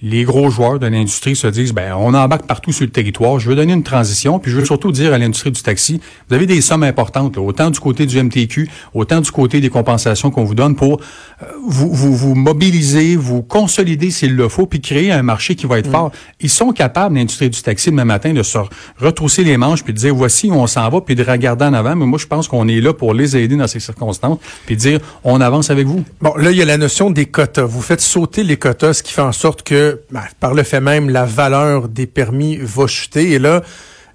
les 0.00 0.22
gros 0.22 0.48
joueurs 0.48 0.78
de 0.78 0.86
l'industrie 0.86 1.34
se 1.34 1.48
disent, 1.48 1.72
ben, 1.72 1.92
on 1.94 2.14
embarque 2.14 2.46
partout 2.46 2.70
sur 2.70 2.84
le 2.84 2.90
territoire. 2.90 3.40
Je 3.40 3.48
veux 3.48 3.56
donner 3.56 3.72
une 3.72 3.82
transition, 3.82 4.38
puis 4.38 4.52
je 4.52 4.56
veux 4.56 4.64
surtout 4.64 4.92
dire 4.92 5.12
à 5.12 5.18
l'industrie 5.18 5.50
du 5.50 5.60
taxi, 5.60 6.00
vous 6.28 6.34
avez 6.36 6.46
des 6.46 6.60
sommes 6.60 6.84
importantes, 6.84 7.36
autant 7.36 7.70
du 7.70 7.80
côté 7.80 8.06
du 8.06 8.22
MTQ, 8.22 8.70
autant 8.94 9.20
du 9.20 9.30
côté 9.32 9.60
des 9.60 9.70
compensations 9.70 10.30
qu'on 10.30 10.44
vous 10.44 10.54
donne 10.54 10.76
pour 10.76 11.00
euh, 11.42 11.46
vous, 11.66 11.92
vous, 11.92 12.14
vous 12.14 12.34
mobiliser, 12.36 13.16
vous 13.16 13.42
consolider 13.42 14.12
s'il 14.12 14.36
le 14.36 14.48
faut, 14.48 14.66
puis 14.66 14.80
créer 14.80 15.10
un 15.10 15.22
marché 15.22 15.56
qui 15.56 15.66
va 15.66 15.80
être 15.80 15.88
mm. 15.88 15.92
fort. 15.92 16.12
Ils 16.40 16.50
sont 16.50 16.70
capables, 16.70 17.16
l'industrie 17.16 17.50
du 17.50 17.60
taxi, 17.60 17.90
demain 17.90 18.04
matin, 18.04 18.32
de 18.32 18.44
se 18.44 18.58
retrousser 18.98 19.42
les 19.42 19.56
manches, 19.56 19.82
puis 19.82 19.92
de 19.92 19.98
dire, 19.98 20.14
voici 20.14 20.48
où 20.48 20.54
on 20.54 20.68
s'en 20.68 20.88
va, 20.90 21.00
puis 21.00 21.16
de 21.16 21.24
regarder 21.24 21.64
en 21.64 21.72
avant. 21.72 21.96
Mais 21.96 22.06
moi, 22.06 22.20
je 22.20 22.26
pense 22.26 22.46
qu'on 22.46 22.68
est 22.68 22.80
là 22.80 22.94
pour 22.94 23.14
les 23.14 23.36
aider 23.36 23.56
dans 23.56 23.66
ces 23.66 23.80
circonstances, 23.80 24.38
puis 24.64 24.76
de 24.76 24.80
dire, 24.80 25.00
on 25.24 25.40
avance 25.40 25.70
avec 25.70 25.88
vous. 25.88 26.04
Bon, 26.20 26.36
là, 26.36 26.52
il 26.52 26.56
y 26.56 26.62
a 26.62 26.64
la 26.64 26.78
notion 26.78 27.10
des 27.10 27.26
quotas. 27.26 27.64
Vous 27.64 27.82
faites 27.82 28.00
sauter 28.00 28.44
les 28.44 28.56
quotas, 28.56 28.94
ce 28.94 29.02
qui 29.02 29.12
fait 29.12 29.22
en 29.22 29.32
sorte 29.32 29.64
que 29.64 29.87
ben, 30.10 30.22
par 30.40 30.54
le 30.54 30.62
fait 30.62 30.80
même, 30.80 31.10
la 31.10 31.24
valeur 31.24 31.88
des 31.88 32.06
permis 32.06 32.56
va 32.56 32.86
chuter. 32.86 33.32
Et 33.32 33.38
là, 33.38 33.62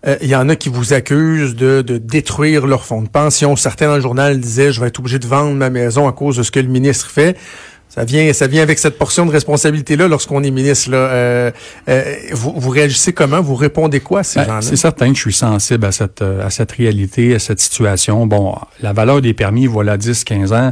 euh, 0.06 0.18
il 0.22 0.28
y 0.28 0.36
en 0.36 0.50
a 0.50 0.56
qui 0.56 0.70
vous 0.70 0.94
accusent 0.94 1.56
de, 1.56 1.82
détruire 1.82 2.68
leur 2.68 2.86
fonds 2.86 3.02
de 3.02 3.10
pension. 3.10 3.56
Certains 3.56 3.88
dans 3.88 3.96
le 3.96 4.02
journal 4.02 4.40
disaient, 4.40 4.72
je 4.72 4.82
vais 4.82 4.88
être 4.88 5.00
obligé 5.00 5.20
de 5.20 5.28
vendre 5.28 5.56
ma 5.56 5.70
maison 5.70 6.08
à 6.08 6.12
cause 6.12 6.38
de 6.38 6.44
ce 6.44 6.52
que 6.52 6.60
le 6.60 6.68
ministre 6.68 7.10
fait. 7.10 7.38
Ça 7.88 8.04
vient, 8.06 8.34
ça 8.34 8.48
vient 8.48 8.64
avec 8.64 8.80
cette 8.80 8.98
portion 8.98 9.24
de 9.26 9.32
responsabilité-là 9.32 10.08
lorsqu'on 10.08 10.44
est 10.44 10.50
ministre. 10.50 10.90
Là. 10.90 10.98
Euh, 10.98 11.52
euh, 11.90 12.16
vous, 12.32 12.70
réagissez 12.70 13.14
comment? 13.14 13.40
Vous 13.40 13.54
répondez 13.54 14.00
quoi 14.00 14.22
à 14.22 14.24
ces 14.24 14.40
ben, 14.40 14.46
gens-là? 14.48 14.62
C'est 14.62 14.76
certain 14.76 15.10
que 15.10 15.16
je 15.16 15.22
suis 15.22 15.34
sensible 15.34 15.86
à 15.86 15.92
cette, 15.92 16.24
à 16.24 16.50
cette 16.50 16.72
réalité, 16.72 17.36
à 17.36 17.40
cette 17.40 17.60
situation. 17.60 18.26
Bon, 18.26 18.56
la 18.82 18.94
valeur 18.94 19.22
des 19.22 19.36
permis, 19.36 19.68
voilà 19.68 19.98
10, 19.98 20.24
15 20.24 20.54
ans 20.54 20.72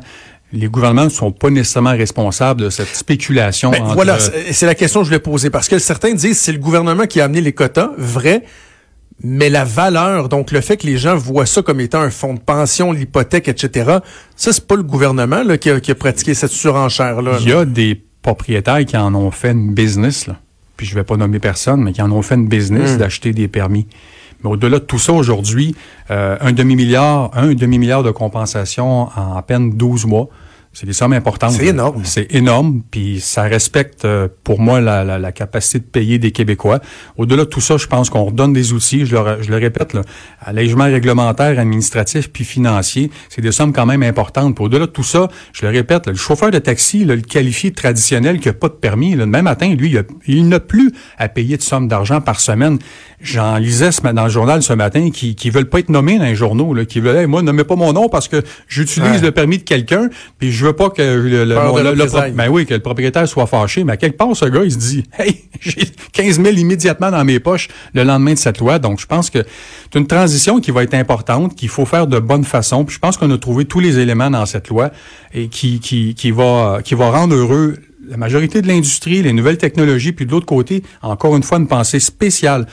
les 0.53 0.67
gouvernements 0.67 1.05
ne 1.05 1.09
sont 1.09 1.31
pas 1.31 1.49
nécessairement 1.49 1.91
responsables 1.91 2.61
de 2.61 2.69
cette 2.69 2.93
spéculation. 2.95 3.71
Ben, 3.71 3.83
voilà, 3.93 4.17
c'est 4.19 4.65
la 4.65 4.75
question 4.75 4.99
que 4.99 5.05
je 5.05 5.09
voulais 5.09 5.19
poser. 5.19 5.49
Parce 5.49 5.67
que 5.67 5.79
certains 5.79 6.13
disent 6.13 6.39
c'est 6.39 6.51
le 6.51 6.59
gouvernement 6.59 7.05
qui 7.05 7.21
a 7.21 7.25
amené 7.25 7.41
les 7.41 7.53
quotas, 7.53 7.91
vrai, 7.97 8.43
mais 9.23 9.49
la 9.49 9.63
valeur, 9.63 10.29
donc 10.29 10.51
le 10.51 10.61
fait 10.61 10.77
que 10.77 10.87
les 10.87 10.97
gens 10.97 11.15
voient 11.15 11.45
ça 11.45 11.61
comme 11.61 11.79
étant 11.79 12.01
un 12.01 12.09
fonds 12.09 12.33
de 12.33 12.39
pension, 12.39 12.91
l'hypothèque, 12.91 13.47
etc., 13.47 13.99
ça, 14.35 14.51
c'est 14.51 14.65
pas 14.65 14.75
le 14.75 14.83
gouvernement 14.83 15.43
là, 15.43 15.57
qui, 15.57 15.69
a, 15.69 15.95
pratiqué 15.95 16.33
cette 16.33 16.51
surenchère-là. 16.51 17.37
Il 17.41 17.49
y 17.49 17.53
a 17.53 17.65
des 17.65 18.01
propriétaires 18.21 18.83
qui 18.85 18.97
en 18.97 19.13
ont 19.15 19.31
fait 19.31 19.51
une 19.51 19.73
business, 19.73 20.27
là. 20.27 20.37
puis 20.75 20.85
je 20.85 20.95
vais 20.95 21.03
pas 21.03 21.17
nommer 21.17 21.39
personne, 21.39 21.83
mais 21.83 21.93
qui 21.93 22.01
en 22.01 22.11
ont 22.11 22.21
fait 22.21 22.35
une 22.35 22.47
business 22.47 22.95
hmm. 22.95 22.97
d'acheter 22.97 23.31
des 23.33 23.47
permis. 23.47 23.87
Mais 24.43 24.49
au-delà 24.49 24.79
de 24.79 24.85
tout 24.85 24.99
ça, 24.99 25.13
aujourd'hui, 25.13 25.75
euh, 26.09 26.37
un 26.41 26.51
demi-milliard, 26.51 27.29
un 27.33 27.53
demi-milliard 27.53 28.03
de 28.03 28.11
compensation 28.11 29.09
en 29.15 29.35
à 29.35 29.41
peine 29.43 29.71
12 29.71 30.05
mois. 30.05 30.29
C'est 30.73 30.85
des 30.85 30.93
sommes 30.93 31.11
importantes. 31.11 31.51
C'est 31.51 31.65
énorme. 31.65 32.01
C'est 32.05 32.33
énorme, 32.33 32.81
puis 32.89 33.19
ça 33.19 33.43
respecte 33.43 34.05
euh, 34.05 34.29
pour 34.45 34.61
moi 34.61 34.79
la, 34.79 35.03
la, 35.03 35.19
la, 35.19 35.31
capacité 35.33 35.79
de 35.79 35.83
payer 35.83 36.17
des 36.17 36.31
Québécois. 36.31 36.79
Au-delà 37.17 37.43
de 37.43 37.49
tout 37.49 37.59
ça, 37.59 37.75
je 37.75 37.87
pense 37.87 38.09
qu'on 38.09 38.23
redonne 38.23 38.53
des 38.53 38.71
outils, 38.71 39.05
je 39.05 39.15
le, 39.15 39.41
je 39.41 39.51
le 39.51 39.57
répète, 39.57 39.93
là, 39.93 40.01
allègement 40.39 40.85
réglementaire, 40.85 41.59
administratif 41.59 42.31
puis 42.31 42.45
financier, 42.45 43.11
c'est 43.27 43.41
des 43.41 43.51
sommes 43.51 43.73
quand 43.73 43.85
même 43.85 44.01
importantes. 44.01 44.61
Au-delà 44.61 44.85
de 44.85 44.91
tout 44.91 45.03
ça, 45.03 45.27
je 45.51 45.65
le 45.65 45.73
répète, 45.73 46.07
le 46.07 46.15
chauffeur 46.15 46.51
de 46.51 46.59
taxi, 46.59 47.03
le 47.03 47.17
qualifié 47.19 47.71
traditionnel 47.71 48.39
qui 48.39 48.47
n'a 48.47 48.53
pas 48.53 48.69
de 48.69 48.73
permis, 48.73 49.15
le 49.15 49.25
même 49.25 49.45
matin, 49.45 49.75
lui, 49.75 49.97
il, 50.25 50.47
n'a 50.47 50.61
plus 50.61 50.93
à 51.17 51.27
payer 51.27 51.57
de 51.57 51.61
sommes 51.63 51.89
d'argent 51.89 52.21
par 52.21 52.39
semaine. 52.39 52.79
J'en 53.23 53.57
lisais 53.57 53.89
dans 54.13 54.23
le 54.23 54.29
journal 54.29 54.63
ce 54.63 54.73
matin 54.73 55.11
qui 55.11 55.35
qui 55.35 55.49
veulent 55.49 55.69
pas 55.69 55.79
être 55.79 55.89
nommés 55.89 56.17
dans 56.17 56.25
les 56.25 56.35
journaux, 56.35 56.73
là, 56.73 56.85
qui 56.85 56.99
veulent, 56.99 57.17
hey, 57.17 57.27
moi, 57.27 57.41
nommez 57.41 57.63
pas 57.63 57.75
mon 57.75 57.93
nom 57.93 58.09
parce 58.09 58.27
que 58.27 58.41
j'utilise 58.67 59.21
le 59.21 59.31
permis 59.31 59.59
de 59.59 59.63
quelqu'un, 59.63 60.09
puis 60.39 60.51
je 60.51 60.65
veux 60.65 60.73
pas 60.73 60.89
que 60.89 61.01
le, 61.01 61.45
le, 61.45 62.31
ben 62.33 62.49
oui, 62.49 62.65
que 62.65 62.73
le 62.73 62.79
propriétaire 62.79 63.27
soit 63.27 63.45
fâché, 63.45 63.83
mais 63.83 63.93
à 63.93 63.97
quelque 63.97 64.17
part, 64.17 64.35
ce 64.35 64.45
gars, 64.45 64.63
il 64.63 64.71
se 64.71 64.77
dit, 64.77 65.03
hey, 65.19 65.41
j'ai 65.59 65.87
15 66.13 66.41
000 66.41 66.55
immédiatement 66.57 67.11
dans 67.11 67.23
mes 67.23 67.39
poches 67.39 67.67
le 67.93 68.03
lendemain 68.03 68.33
de 68.33 68.39
cette 68.39 68.59
loi. 68.59 68.79
Donc, 68.79 68.99
je 68.99 69.05
pense 69.05 69.29
que 69.29 69.39
c'est 69.91 69.99
une 69.99 70.07
transition 70.07 70.59
qui 70.59 70.71
va 70.71 70.83
être 70.83 70.93
importante, 70.93 71.55
qu'il 71.55 71.69
faut 71.69 71.85
faire 71.85 72.07
de 72.07 72.19
bonne 72.19 72.43
façon. 72.43 72.85
Puis 72.85 72.95
je 72.95 72.99
pense 72.99 73.17
qu'on 73.17 73.31
a 73.31 73.37
trouvé 73.37 73.65
tous 73.65 73.79
les 73.79 73.99
éléments 73.99 74.31
dans 74.31 74.45
cette 74.45 74.69
loi 74.69 74.91
et 75.33 75.47
qui, 75.47 75.79
qui, 75.79 76.15
qui 76.15 76.31
va, 76.31 76.79
qui 76.83 76.95
va 76.95 77.11
rendre 77.11 77.35
heureux 77.35 77.75
la 78.07 78.17
majorité 78.17 78.61
de 78.61 78.67
l'industrie, 78.67 79.21
les 79.21 79.31
nouvelles 79.31 79.57
technologies, 79.57 80.11
puis 80.11 80.25
de 80.25 80.31
l'autre 80.31 80.45
côté, 80.45 80.83
encore 81.01 81.35
une 81.37 81.43
fois, 81.43 81.59
une 81.59 81.67
pensée 81.67 81.99
spéciale 81.99 82.67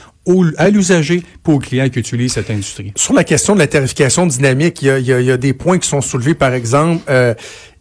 à 0.56 0.70
l'usager 0.70 1.22
pour 1.42 1.54
aux 1.54 1.58
clients 1.58 1.88
qui 1.88 1.98
utilisent 1.98 2.34
cette 2.34 2.50
industrie. 2.50 2.92
Sur 2.96 3.14
la 3.14 3.24
question 3.24 3.54
de 3.54 3.58
la 3.58 3.66
tarification 3.66 4.26
dynamique, 4.26 4.82
il 4.82 4.86
y 4.86 4.90
a, 4.90 4.98
il 4.98 5.26
y 5.26 5.30
a, 5.30 5.36
des 5.36 5.52
points 5.52 5.78
qui 5.78 5.88
sont 5.88 6.00
soulevés, 6.00 6.34
par 6.34 6.52
exemple, 6.54 7.02
euh, 7.08 7.34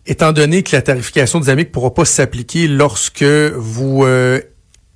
étant 0.06 0.32
donné 0.32 0.64
que 0.64 0.76
la 0.76 0.82
tarification 0.82 1.40
dynamique 1.40 1.70
ne 1.70 1.74
pourra 1.74 1.94
pas 1.94 2.06
s'appliquer 2.06 2.68
lorsque 2.68 3.24
vous 3.24 4.04
euh, 4.04 4.42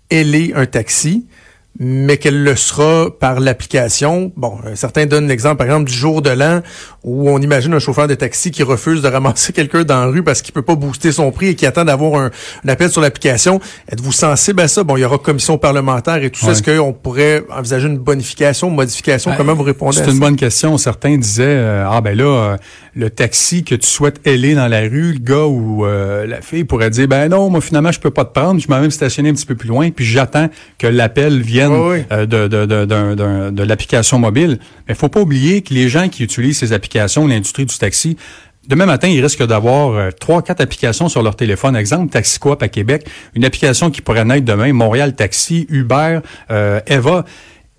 ailez 0.10 0.54
un 0.56 0.66
taxi, 0.66 1.28
mais 1.80 2.18
qu'elle 2.18 2.44
le 2.44 2.56
sera 2.56 3.08
par 3.18 3.40
l'application. 3.40 4.32
Bon, 4.36 4.60
euh, 4.66 4.76
certains 4.76 5.06
donnent 5.06 5.28
l'exemple, 5.28 5.58
par 5.58 5.68
exemple, 5.68 5.90
du 5.90 5.94
jour 5.94 6.22
de 6.22 6.30
l'an 6.30 6.62
où 7.04 7.30
on 7.30 7.40
imagine 7.40 7.74
un 7.74 7.80
chauffeur 7.80 8.08
de 8.08 8.14
taxi 8.14 8.52
qui 8.52 8.62
refuse 8.62 9.02
de 9.02 9.08
ramasser 9.08 9.54
quelqu'un 9.54 9.84
dans 9.84 10.02
la 10.02 10.06
rue 10.08 10.22
parce 10.22 10.42
qu'il 10.42 10.54
peut 10.54 10.62
pas 10.62 10.76
booster 10.76 11.12
son 11.12 11.32
prix 11.32 11.48
et 11.48 11.56
qui 11.56 11.66
attend 11.66 11.86
d'avoir 11.86 12.22
un, 12.22 12.32
appel 12.68 12.92
sur 12.92 13.02
l'application. 13.02 13.60
Êtes-vous 13.92 14.12
sensible 14.12 14.62
à 14.62 14.68
ça? 14.68 14.84
Bon, 14.84 14.98
il 14.98 15.02
y 15.02 15.06
aura 15.06 15.18
commission 15.18 15.58
parlementaire 15.58 16.22
et 16.24 16.30
tout 16.30 16.42
ça. 16.42 16.52
Est-ce 16.52 16.64
qu'on 16.64 16.94
pourrait 16.94 17.44
envisager 17.50 17.88
une 17.88 17.98
bonification, 17.98 18.70
une 18.70 18.76
modification? 18.76 19.32
Ben, 19.32 19.38
Comment 19.38 19.54
vous 19.54 19.64
répondez 19.64 19.98
à 19.98 20.00
ça? 20.00 20.06
C'est 20.06 20.12
une 20.12 20.20
bonne 20.20 20.36
question. 20.36 20.78
Certains 20.78 21.18
disaient, 21.18 21.46
euh, 21.46 21.86
ah 21.90 22.02
ben 22.02 22.16
là, 22.18 22.24
euh, 22.26 22.58
le 22.96 23.10
taxi 23.10 23.64
que 23.64 23.76
tu 23.76 23.88
souhaites 23.88 24.26
aller 24.28 24.56
dans 24.56 24.68
la 24.68 24.82
rue, 24.82 25.14
le 25.14 25.20
gars 25.20 25.46
ou 25.46 25.86
la 25.86 26.42
fille 26.42 26.66
pourrait 26.66 26.90
dire, 26.90 27.08
ben 27.08 27.30
non, 27.30 27.50
moi 27.50 27.62
finalement, 27.62 27.92
je 27.92 28.00
peux 28.00 28.12
pas 28.12 28.26
te 28.26 28.38
prendre, 28.38 28.60
je 28.60 28.68
m'en 28.68 28.80
même 28.80 28.92
stationner 28.92 29.30
un 29.30 29.34
petit 29.34 29.46
peu 29.46 29.56
plus 29.56 29.70
loin, 29.70 29.90
puis 29.90 30.06
j'attends 30.06 30.50
que 30.78 30.88
l'appel 30.88 31.42
vienne 31.42 31.61
euh, 31.70 32.26
de, 32.26 32.48
de, 32.48 33.50
de, 33.52 33.64
l'application 33.64 34.20
mobile. 34.20 34.60
Mais 34.88 34.96
faut 34.96 35.10
pas 35.10 35.22
oublier 35.22 35.62
que 35.62 35.74
les 35.74 35.90
gens 35.90 36.10
qui 36.10 36.24
utilisent 36.24 36.60
ces 36.60 36.74
applications, 36.74 37.28
l'industrie 37.28 37.66
du 37.66 37.78
taxi, 37.78 38.18
Demain 38.68 38.86
matin, 38.86 39.08
ils 39.08 39.22
risquent 39.22 39.46
d'avoir 39.48 39.96
euh, 39.96 40.12
trois, 40.12 40.44
quatre 40.44 40.62
applications 40.62 41.10
sur 41.10 41.24
leur 41.24 41.36
téléphone. 41.36 41.76
Exemple, 41.76 42.12
TaxiCoop 42.12 42.62
à 42.62 42.68
Québec, 42.68 43.08
une 43.34 43.44
application 43.44 43.90
qui 43.90 44.02
pourrait 44.02 44.24
naître 44.24 44.46
demain, 44.46 44.72
Montréal 44.72 45.16
Taxi, 45.16 45.66
Uber, 45.70 46.20
euh, 46.52 46.80
Eva. 46.86 47.26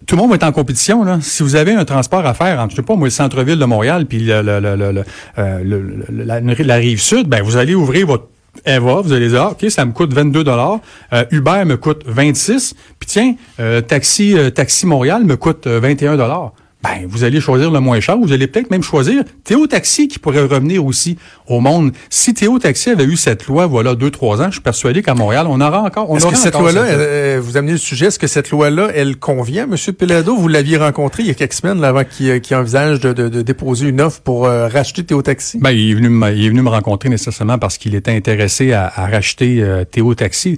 Tout 0.07 0.17
le 0.17 0.23
monde 0.23 0.31
va 0.31 0.37
être 0.37 0.43
en 0.43 0.51
compétition. 0.51 1.05
Là. 1.05 1.21
Si 1.23 1.45
vous 1.45 1.55
avez 1.55 1.73
un 1.73 1.85
transport 1.85 2.27
à 2.27 2.35
faire 2.35 2.59
entre, 2.59 2.73
je 2.73 2.77
sais 2.77 2.83
pas, 2.83 2.97
moi, 2.97 3.07
le 3.07 3.13
centre-ville 3.13 3.61
de 3.61 3.65
Montréal 3.65 4.07
puis 4.07 4.19
le, 4.19 4.43
la, 4.43 6.41
la, 6.41 6.75
rive 6.75 7.01
sud, 7.01 7.29
ben 7.29 7.43
vous 7.43 7.57
allez 7.57 7.77
ouvrir 7.77 8.09
votre 8.09 8.27
Eva, 8.67 9.01
vous 9.01 9.13
allez 9.13 9.29
dire, 9.29 9.43
ah, 9.43 9.51
OK, 9.53 9.71
ça 9.71 9.85
me 9.85 9.93
coûte 9.93 10.13
22 10.13 10.45
dollars. 10.45 10.81
Euh, 11.13 11.25
Uber 11.31 11.65
me 11.65 11.77
coûte 11.77 12.03
26. 12.07 12.75
Puis 12.99 13.09
tiens, 13.09 13.35
euh, 13.61 13.81
taxi, 13.81 14.37
euh, 14.37 14.51
taxi 14.51 14.87
Montréal 14.87 15.25
me 15.25 15.37
coûte 15.37 15.67
21 15.67 16.17
dollars. 16.17 16.53
Ben, 16.83 17.07
vous 17.07 17.25
allez 17.25 17.41
choisir 17.41 17.71
le 17.71 17.81
moins 17.81 18.01
cher. 18.01 18.19
Vous 18.19 18.33
allez 18.33 18.47
peut-être 18.47 18.71
même 18.71 18.83
choisir 18.83 19.23
Théo 19.45 19.67
Taxi 19.67 20.09
qui 20.09 20.19
pourrait 20.19 20.43
revenir 20.43 20.85
aussi 20.85 21.17
au 21.47 21.61
monde. 21.61 21.93
Si 22.11 22.35
Théo 22.35 22.59
Taxi 22.59 22.91
avait 22.91 23.05
eu 23.05 23.17
cette 23.17 23.47
loi, 23.47 23.67
voilà, 23.67 23.95
deux, 23.95 24.11
trois 24.11 24.41
ans, 24.43 24.47
je 24.47 24.53
suis 24.53 24.61
persuadé 24.61 25.03
qu'à 25.03 25.15
Montréal, 25.15 25.47
on 25.49 25.61
aura 25.61 25.83
encore. 25.83 26.15
Est-ce 26.17 26.27
que 26.27 26.37
cette 26.37 26.59
loi-là, 26.59 26.83
euh, 26.83 27.41
vous 27.43 27.57
amenez 27.57 27.73
le 27.73 27.79
sujet, 27.79 28.07
est-ce 28.07 28.19
que 28.19 28.27
cette 28.27 28.51
loi-là, 28.51 28.89
elle 28.95 29.17
convient, 29.17 29.65
M. 29.65 29.77
Pelado? 29.95 30.37
Vous 30.37 30.49
l'aviez 30.49 30.77
rencontré 30.77 31.23
il 31.23 31.29
y 31.29 31.31
a 31.31 31.35
quelques 31.35 31.53
semaines, 31.53 31.81
là, 31.81 31.89
avant 31.89 32.05
qu'il 32.05 32.31
euh, 32.31 32.41
envisage 32.53 33.01
de, 33.01 33.13
de, 33.13 33.29
de, 33.29 33.43
déposer 33.43 33.89
une 33.89 34.01
offre 34.01 34.21
pour 34.21 34.47
euh, 34.47 34.67
racheter 34.69 35.05
Théo 35.05 35.23
Taxi? 35.23 35.59
Ben, 35.61 35.71
il 35.71 35.91
est 35.91 35.95
venu, 35.95 36.09
me, 36.09 36.33
il 36.33 36.45
est 36.45 36.49
venu 36.49 36.63
me 36.63 36.69
rencontrer 36.69 37.09
nécessairement 37.09 37.59
parce 37.59 37.79
qu'il 37.79 37.95
était 37.95 38.13
intéressé 38.13 38.73
à, 38.73 38.93
à 38.95 39.07
racheter 39.07 39.65
Théo 39.91 40.15
Taxi. 40.15 40.57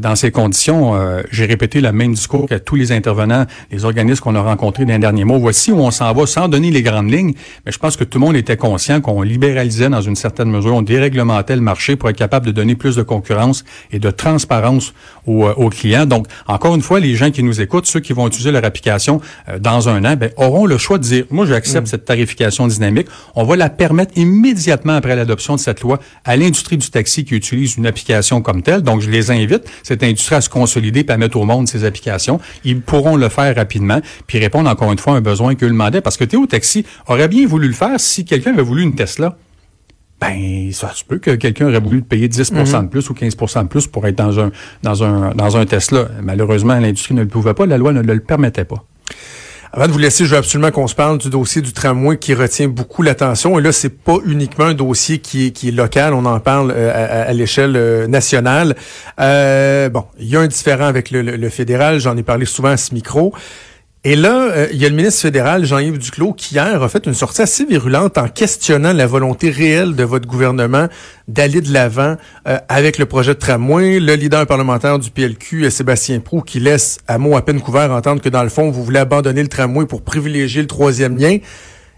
dans 0.00 0.16
ces 0.16 0.30
conditions, 0.30 0.94
j'ai 1.30 1.46
répété 1.46 1.80
le 1.80 1.92
même 1.92 2.14
discours 2.14 2.48
qu'à 2.48 2.60
tous 2.60 2.76
les 2.76 2.92
intervenants, 2.92 3.46
les 3.70 3.84
organismes 3.84 4.22
qu'on 4.22 4.34
a 4.34 4.40
rencontrés 4.40 4.84
dans 4.84 4.92
les 4.92 4.98
derniers 4.98 5.24
mois. 5.24 5.38
Voici 5.38 5.65
où 5.72 5.78
on 5.78 5.90
s'en 5.90 6.12
va 6.12 6.26
sans 6.26 6.48
donner 6.48 6.70
les 6.70 6.82
grandes 6.82 7.10
lignes, 7.10 7.34
mais 7.64 7.72
je 7.72 7.78
pense 7.78 7.96
que 7.96 8.04
tout 8.04 8.18
le 8.18 8.26
monde 8.26 8.36
était 8.36 8.56
conscient 8.56 9.00
qu'on 9.00 9.22
libéralisait 9.22 9.88
dans 9.88 10.00
une 10.00 10.16
certaine 10.16 10.50
mesure, 10.50 10.74
on 10.74 10.82
déréglementait 10.82 11.56
le 11.56 11.62
marché 11.62 11.96
pour 11.96 12.08
être 12.10 12.16
capable 12.16 12.46
de 12.46 12.52
donner 12.52 12.74
plus 12.74 12.96
de 12.96 13.02
concurrence 13.02 13.64
et 13.92 13.98
de 13.98 14.10
transparence 14.10 14.94
aux, 15.26 15.46
euh, 15.46 15.68
clients. 15.70 16.06
Donc, 16.06 16.26
encore 16.46 16.74
une 16.74 16.82
fois, 16.82 17.00
les 17.00 17.16
gens 17.16 17.30
qui 17.30 17.42
nous 17.42 17.60
écoutent, 17.60 17.86
ceux 17.86 18.00
qui 18.00 18.12
vont 18.12 18.26
utiliser 18.26 18.52
leur 18.52 18.64
application 18.64 19.20
euh, 19.48 19.58
dans 19.58 19.88
un 19.88 20.04
an, 20.04 20.16
ben, 20.16 20.30
auront 20.36 20.66
le 20.66 20.78
choix 20.78 20.98
de 20.98 21.02
dire, 21.02 21.24
moi, 21.30 21.46
j'accepte 21.46 21.86
mm. 21.86 21.90
cette 21.90 22.04
tarification 22.04 22.66
dynamique. 22.66 23.08
On 23.34 23.44
va 23.44 23.56
la 23.56 23.68
permettre 23.68 24.16
immédiatement 24.16 24.94
après 24.94 25.16
l'adoption 25.16 25.54
de 25.56 25.60
cette 25.60 25.80
loi 25.80 25.98
à 26.24 26.36
l'industrie 26.36 26.76
du 26.76 26.88
taxi 26.88 27.24
qui 27.24 27.34
utilise 27.34 27.76
une 27.76 27.86
application 27.86 28.40
comme 28.40 28.62
telle. 28.62 28.82
Donc, 28.82 29.00
je 29.00 29.10
les 29.10 29.30
invite, 29.30 29.64
cette 29.82 30.02
industrie, 30.02 30.36
à 30.36 30.40
se 30.40 30.48
consolider 30.48 31.00
et 31.00 31.10
à 31.10 31.16
mettre 31.16 31.36
au 31.36 31.44
monde 31.44 31.68
ces 31.68 31.84
applications. 31.84 32.40
Ils 32.64 32.80
pourront 32.80 33.16
le 33.16 33.28
faire 33.28 33.54
rapidement 33.54 34.00
puis 34.26 34.38
répondre 34.38 34.70
encore 34.70 34.92
une 34.92 34.98
fois 34.98 35.14
à 35.14 35.16
un 35.16 35.20
besoin 35.20 35.54
demandaient 35.64 36.00
parce 36.00 36.16
que 36.16 36.24
Théo 36.24 36.46
Taxi 36.46 36.84
aurait 37.06 37.28
bien 37.28 37.46
voulu 37.46 37.68
le 37.68 37.74
faire 37.74 37.98
si 37.98 38.24
quelqu'un 38.24 38.52
avait 38.52 38.62
voulu 38.62 38.82
une 38.82 38.94
Tesla. 38.94 39.36
Ben, 40.20 40.72
ça 40.72 40.92
se 40.94 41.04
peut 41.04 41.18
que 41.18 41.32
quelqu'un 41.32 41.66
aurait 41.66 41.80
voulu 41.80 42.02
payer 42.02 42.28
10% 42.28 42.54
de 42.54 42.76
mhm. 42.78 42.88
plus 42.88 43.10
ou 43.10 43.14
15% 43.14 43.64
de 43.64 43.68
plus 43.68 43.86
pour 43.86 44.06
être 44.06 44.16
dans 44.16 44.40
un, 44.40 44.50
dans 44.82 45.04
un, 45.04 45.34
dans 45.34 45.56
un 45.56 45.66
Tesla. 45.66 46.08
Malheureusement, 46.22 46.78
l'industrie 46.78 47.14
ne 47.14 47.22
le 47.22 47.28
pouvait 47.28 47.54
pas, 47.54 47.66
la 47.66 47.76
loi 47.76 47.92
ne 47.92 48.00
le 48.00 48.20
permettait 48.20 48.64
pas. 48.64 48.84
Avant 49.72 49.88
de 49.88 49.92
vous 49.92 49.98
laisser, 49.98 50.24
je 50.24 50.30
veux 50.30 50.38
absolument 50.38 50.70
qu'on 50.70 50.86
se 50.86 50.94
parle 50.94 51.18
du 51.18 51.28
dossier 51.28 51.60
du 51.60 51.74
tramway 51.74 52.16
qui 52.16 52.32
retient 52.32 52.66
beaucoup 52.66 53.02
l'attention. 53.02 53.58
Et 53.58 53.62
là, 53.62 53.72
c'est 53.72 53.90
pas 53.90 54.16
uniquement 54.24 54.64
un 54.64 54.74
dossier 54.74 55.18
qui 55.18 55.48
est, 55.48 55.50
qui 55.50 55.68
est 55.68 55.72
local, 55.72 56.14
on 56.14 56.24
en 56.24 56.40
parle 56.40 56.72
euh, 56.74 57.28
à, 57.28 57.32
l'échelle 57.34 57.76
euh, 57.76 58.06
nationale. 58.06 58.74
Euh, 59.20 59.90
bon, 59.90 60.04
il 60.18 60.28
y 60.28 60.36
a 60.36 60.40
un 60.40 60.46
différent 60.46 60.86
avec 60.86 61.10
le, 61.10 61.20
le 61.20 61.48
fédéral, 61.50 61.98
j'en 61.98 62.16
ai 62.16 62.22
parlé 62.22 62.46
souvent 62.46 62.70
à 62.70 62.78
ce 62.78 62.94
micro. 62.94 63.34
Et 64.08 64.14
là, 64.14 64.52
euh, 64.52 64.68
il 64.72 64.80
y 64.80 64.86
a 64.86 64.88
le 64.88 64.94
ministre 64.94 65.22
fédéral, 65.22 65.64
Jean-Yves 65.64 65.98
Duclos, 65.98 66.32
qui 66.32 66.54
hier 66.54 66.80
a 66.80 66.88
fait 66.88 67.06
une 67.06 67.12
sortie 67.12 67.42
assez 67.42 67.64
virulente 67.64 68.18
en 68.18 68.28
questionnant 68.28 68.92
la 68.92 69.04
volonté 69.04 69.50
réelle 69.50 69.96
de 69.96 70.04
votre 70.04 70.28
gouvernement 70.28 70.86
d'aller 71.26 71.60
de 71.60 71.72
l'avant 71.72 72.14
euh, 72.46 72.58
avec 72.68 72.98
le 72.98 73.06
projet 73.06 73.34
de 73.34 73.40
tramway. 73.40 73.98
Le 73.98 74.14
leader 74.14 74.46
parlementaire 74.46 75.00
du 75.00 75.10
PLQ, 75.10 75.72
Sébastien 75.72 76.20
Prou, 76.20 76.42
qui 76.42 76.60
laisse 76.60 76.98
à 77.08 77.18
mot 77.18 77.36
à 77.36 77.44
peine 77.44 77.60
couvert 77.60 77.90
entendre 77.90 78.22
que 78.22 78.28
dans 78.28 78.44
le 78.44 78.48
fond, 78.48 78.70
vous 78.70 78.84
voulez 78.84 79.00
abandonner 79.00 79.42
le 79.42 79.48
tramway 79.48 79.86
pour 79.86 80.02
privilégier 80.02 80.62
le 80.62 80.68
troisième 80.68 81.16
lien. 81.16 81.38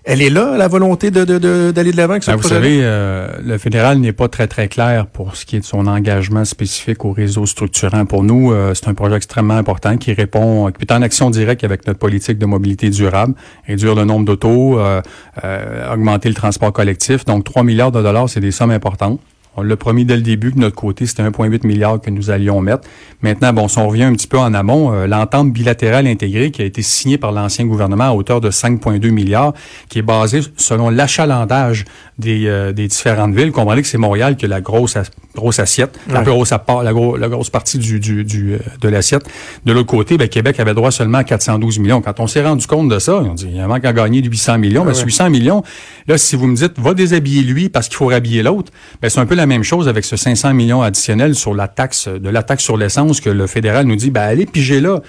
Elle 0.04 0.22
est 0.22 0.30
là, 0.30 0.56
la 0.56 0.68
volonté 0.68 1.10
d'aller 1.10 1.38
de, 1.38 1.70
de, 1.72 1.96
l'avant 1.96 2.12
avec 2.12 2.22
ce 2.22 2.30
ben, 2.30 2.36
Vous 2.36 2.48
savez, 2.48 2.78
euh, 2.82 3.28
le 3.44 3.58
fédéral 3.58 3.98
n'est 3.98 4.12
pas 4.12 4.28
très, 4.28 4.46
très 4.46 4.68
clair 4.68 5.06
pour 5.06 5.36
ce 5.36 5.44
qui 5.44 5.56
est 5.56 5.60
de 5.60 5.64
son 5.64 5.86
engagement 5.86 6.44
spécifique 6.44 7.04
au 7.04 7.12
réseau 7.12 7.44
structurant. 7.46 8.06
Pour 8.06 8.22
nous, 8.22 8.52
euh, 8.52 8.72
c'est 8.74 8.88
un 8.88 8.94
projet 8.94 9.16
extrêmement 9.16 9.56
important 9.56 9.96
qui 9.98 10.12
répond, 10.12 10.70
qui 10.70 10.82
est 10.82 10.92
en 10.92 11.02
action 11.02 11.30
directe 11.30 11.64
avec 11.64 11.86
notre 11.86 11.98
politique 11.98 12.38
de 12.38 12.46
mobilité 12.46 12.90
durable, 12.90 13.34
réduire 13.66 13.94
le 13.94 14.04
nombre 14.04 14.24
d'autos, 14.24 14.78
euh, 14.78 15.92
augmenter 15.92 16.28
le 16.28 16.34
transport 16.34 16.72
collectif. 16.72 17.24
Donc, 17.24 17.44
3 17.44 17.62
milliards 17.62 17.92
de 17.92 18.02
dollars, 18.02 18.28
c'est 18.28 18.40
des 18.40 18.52
sommes 18.52 18.70
importantes. 18.70 19.20
On 19.58 19.62
l'a 19.62 19.76
promis 19.76 20.04
dès 20.04 20.14
le 20.14 20.22
début 20.22 20.52
que 20.52 20.58
notre 20.60 20.76
côté, 20.76 21.04
c'était 21.04 21.24
1,8 21.24 21.66
milliard 21.66 22.00
que 22.00 22.10
nous 22.10 22.30
allions 22.30 22.60
mettre. 22.60 22.86
Maintenant, 23.22 23.52
bon, 23.52 23.66
si 23.66 23.76
on 23.78 23.88
revient 23.88 24.04
un 24.04 24.12
petit 24.12 24.28
peu 24.28 24.38
en 24.38 24.54
amont, 24.54 24.92
euh, 24.92 25.08
l'entente 25.08 25.52
bilatérale 25.52 26.06
intégrée 26.06 26.52
qui 26.52 26.62
a 26.62 26.64
été 26.64 26.80
signée 26.80 27.18
par 27.18 27.32
l'ancien 27.32 27.66
gouvernement 27.66 28.04
à 28.04 28.12
hauteur 28.12 28.40
de 28.40 28.52
5,2 28.52 29.10
milliards, 29.10 29.54
qui 29.88 29.98
est 29.98 30.02
basée 30.02 30.42
selon 30.56 30.90
l'achalandage 30.90 31.86
des, 32.20 32.46
euh, 32.46 32.72
des 32.72 32.86
différentes 32.86 33.34
villes. 33.34 33.50
Comprenez 33.50 33.82
que 33.82 33.88
c'est 33.88 33.98
Montréal 33.98 34.36
qui 34.36 34.44
a 34.44 34.48
la 34.48 34.60
grosse, 34.60 34.96
grosse 35.34 35.58
assiette, 35.58 35.98
la, 36.08 36.22
grosse, 36.22 36.50
la, 36.50 36.62
la, 36.84 37.28
grosse 37.28 37.50
partie 37.50 37.78
du, 37.78 37.98
du, 37.98 38.22
du 38.22 38.54
euh, 38.54 38.58
de 38.80 38.88
l'assiette. 38.88 39.24
De 39.64 39.72
l'autre 39.72 39.88
côté, 39.88 40.16
ben, 40.18 40.28
Québec 40.28 40.60
avait 40.60 40.74
droit 40.74 40.92
seulement 40.92 41.18
à 41.18 41.24
412 41.24 41.80
millions. 41.80 42.00
Quand 42.00 42.20
on 42.20 42.28
s'est 42.28 42.44
rendu 42.44 42.64
compte 42.68 42.88
de 42.88 43.00
ça, 43.00 43.16
on 43.16 43.34
dit, 43.34 43.46
il 43.50 43.56
y 43.56 43.60
a 43.60 43.64
un 43.64 43.68
manque 43.68 43.84
à 43.84 43.92
gagner 43.92 44.22
de 44.22 44.28
800 44.28 44.58
millions. 44.58 44.84
mais 44.84 44.94
800 44.94 45.30
millions, 45.30 45.64
là, 46.06 46.16
si 46.16 46.36
vous 46.36 46.46
me 46.46 46.54
dites, 46.54 46.78
va 46.78 46.94
déshabiller 46.94 47.42
lui 47.42 47.68
parce 47.68 47.88
qu'il 47.88 47.96
faut 47.96 48.06
rhabiller 48.06 48.44
l'autre, 48.44 48.72
ben, 49.02 49.08
c'est 49.08 49.18
un 49.18 49.26
peu 49.26 49.34
la 49.34 49.47
même 49.48 49.64
chose 49.64 49.88
avec 49.88 50.04
ce 50.04 50.16
500 50.16 50.54
millions 50.54 50.82
additionnels 50.82 51.34
sur 51.34 51.54
la 51.54 51.66
taxe, 51.66 52.08
de 52.08 52.28
la 52.28 52.42
taxe 52.42 52.62
sur 52.62 52.76
l'essence 52.76 53.20
que 53.20 53.30
le 53.30 53.46
fédéral 53.46 53.86
nous 53.86 53.96
dit, 53.96 54.10
ben, 54.10 54.22
allez 54.22 54.46
piger 54.46 54.80
là. 54.80 55.00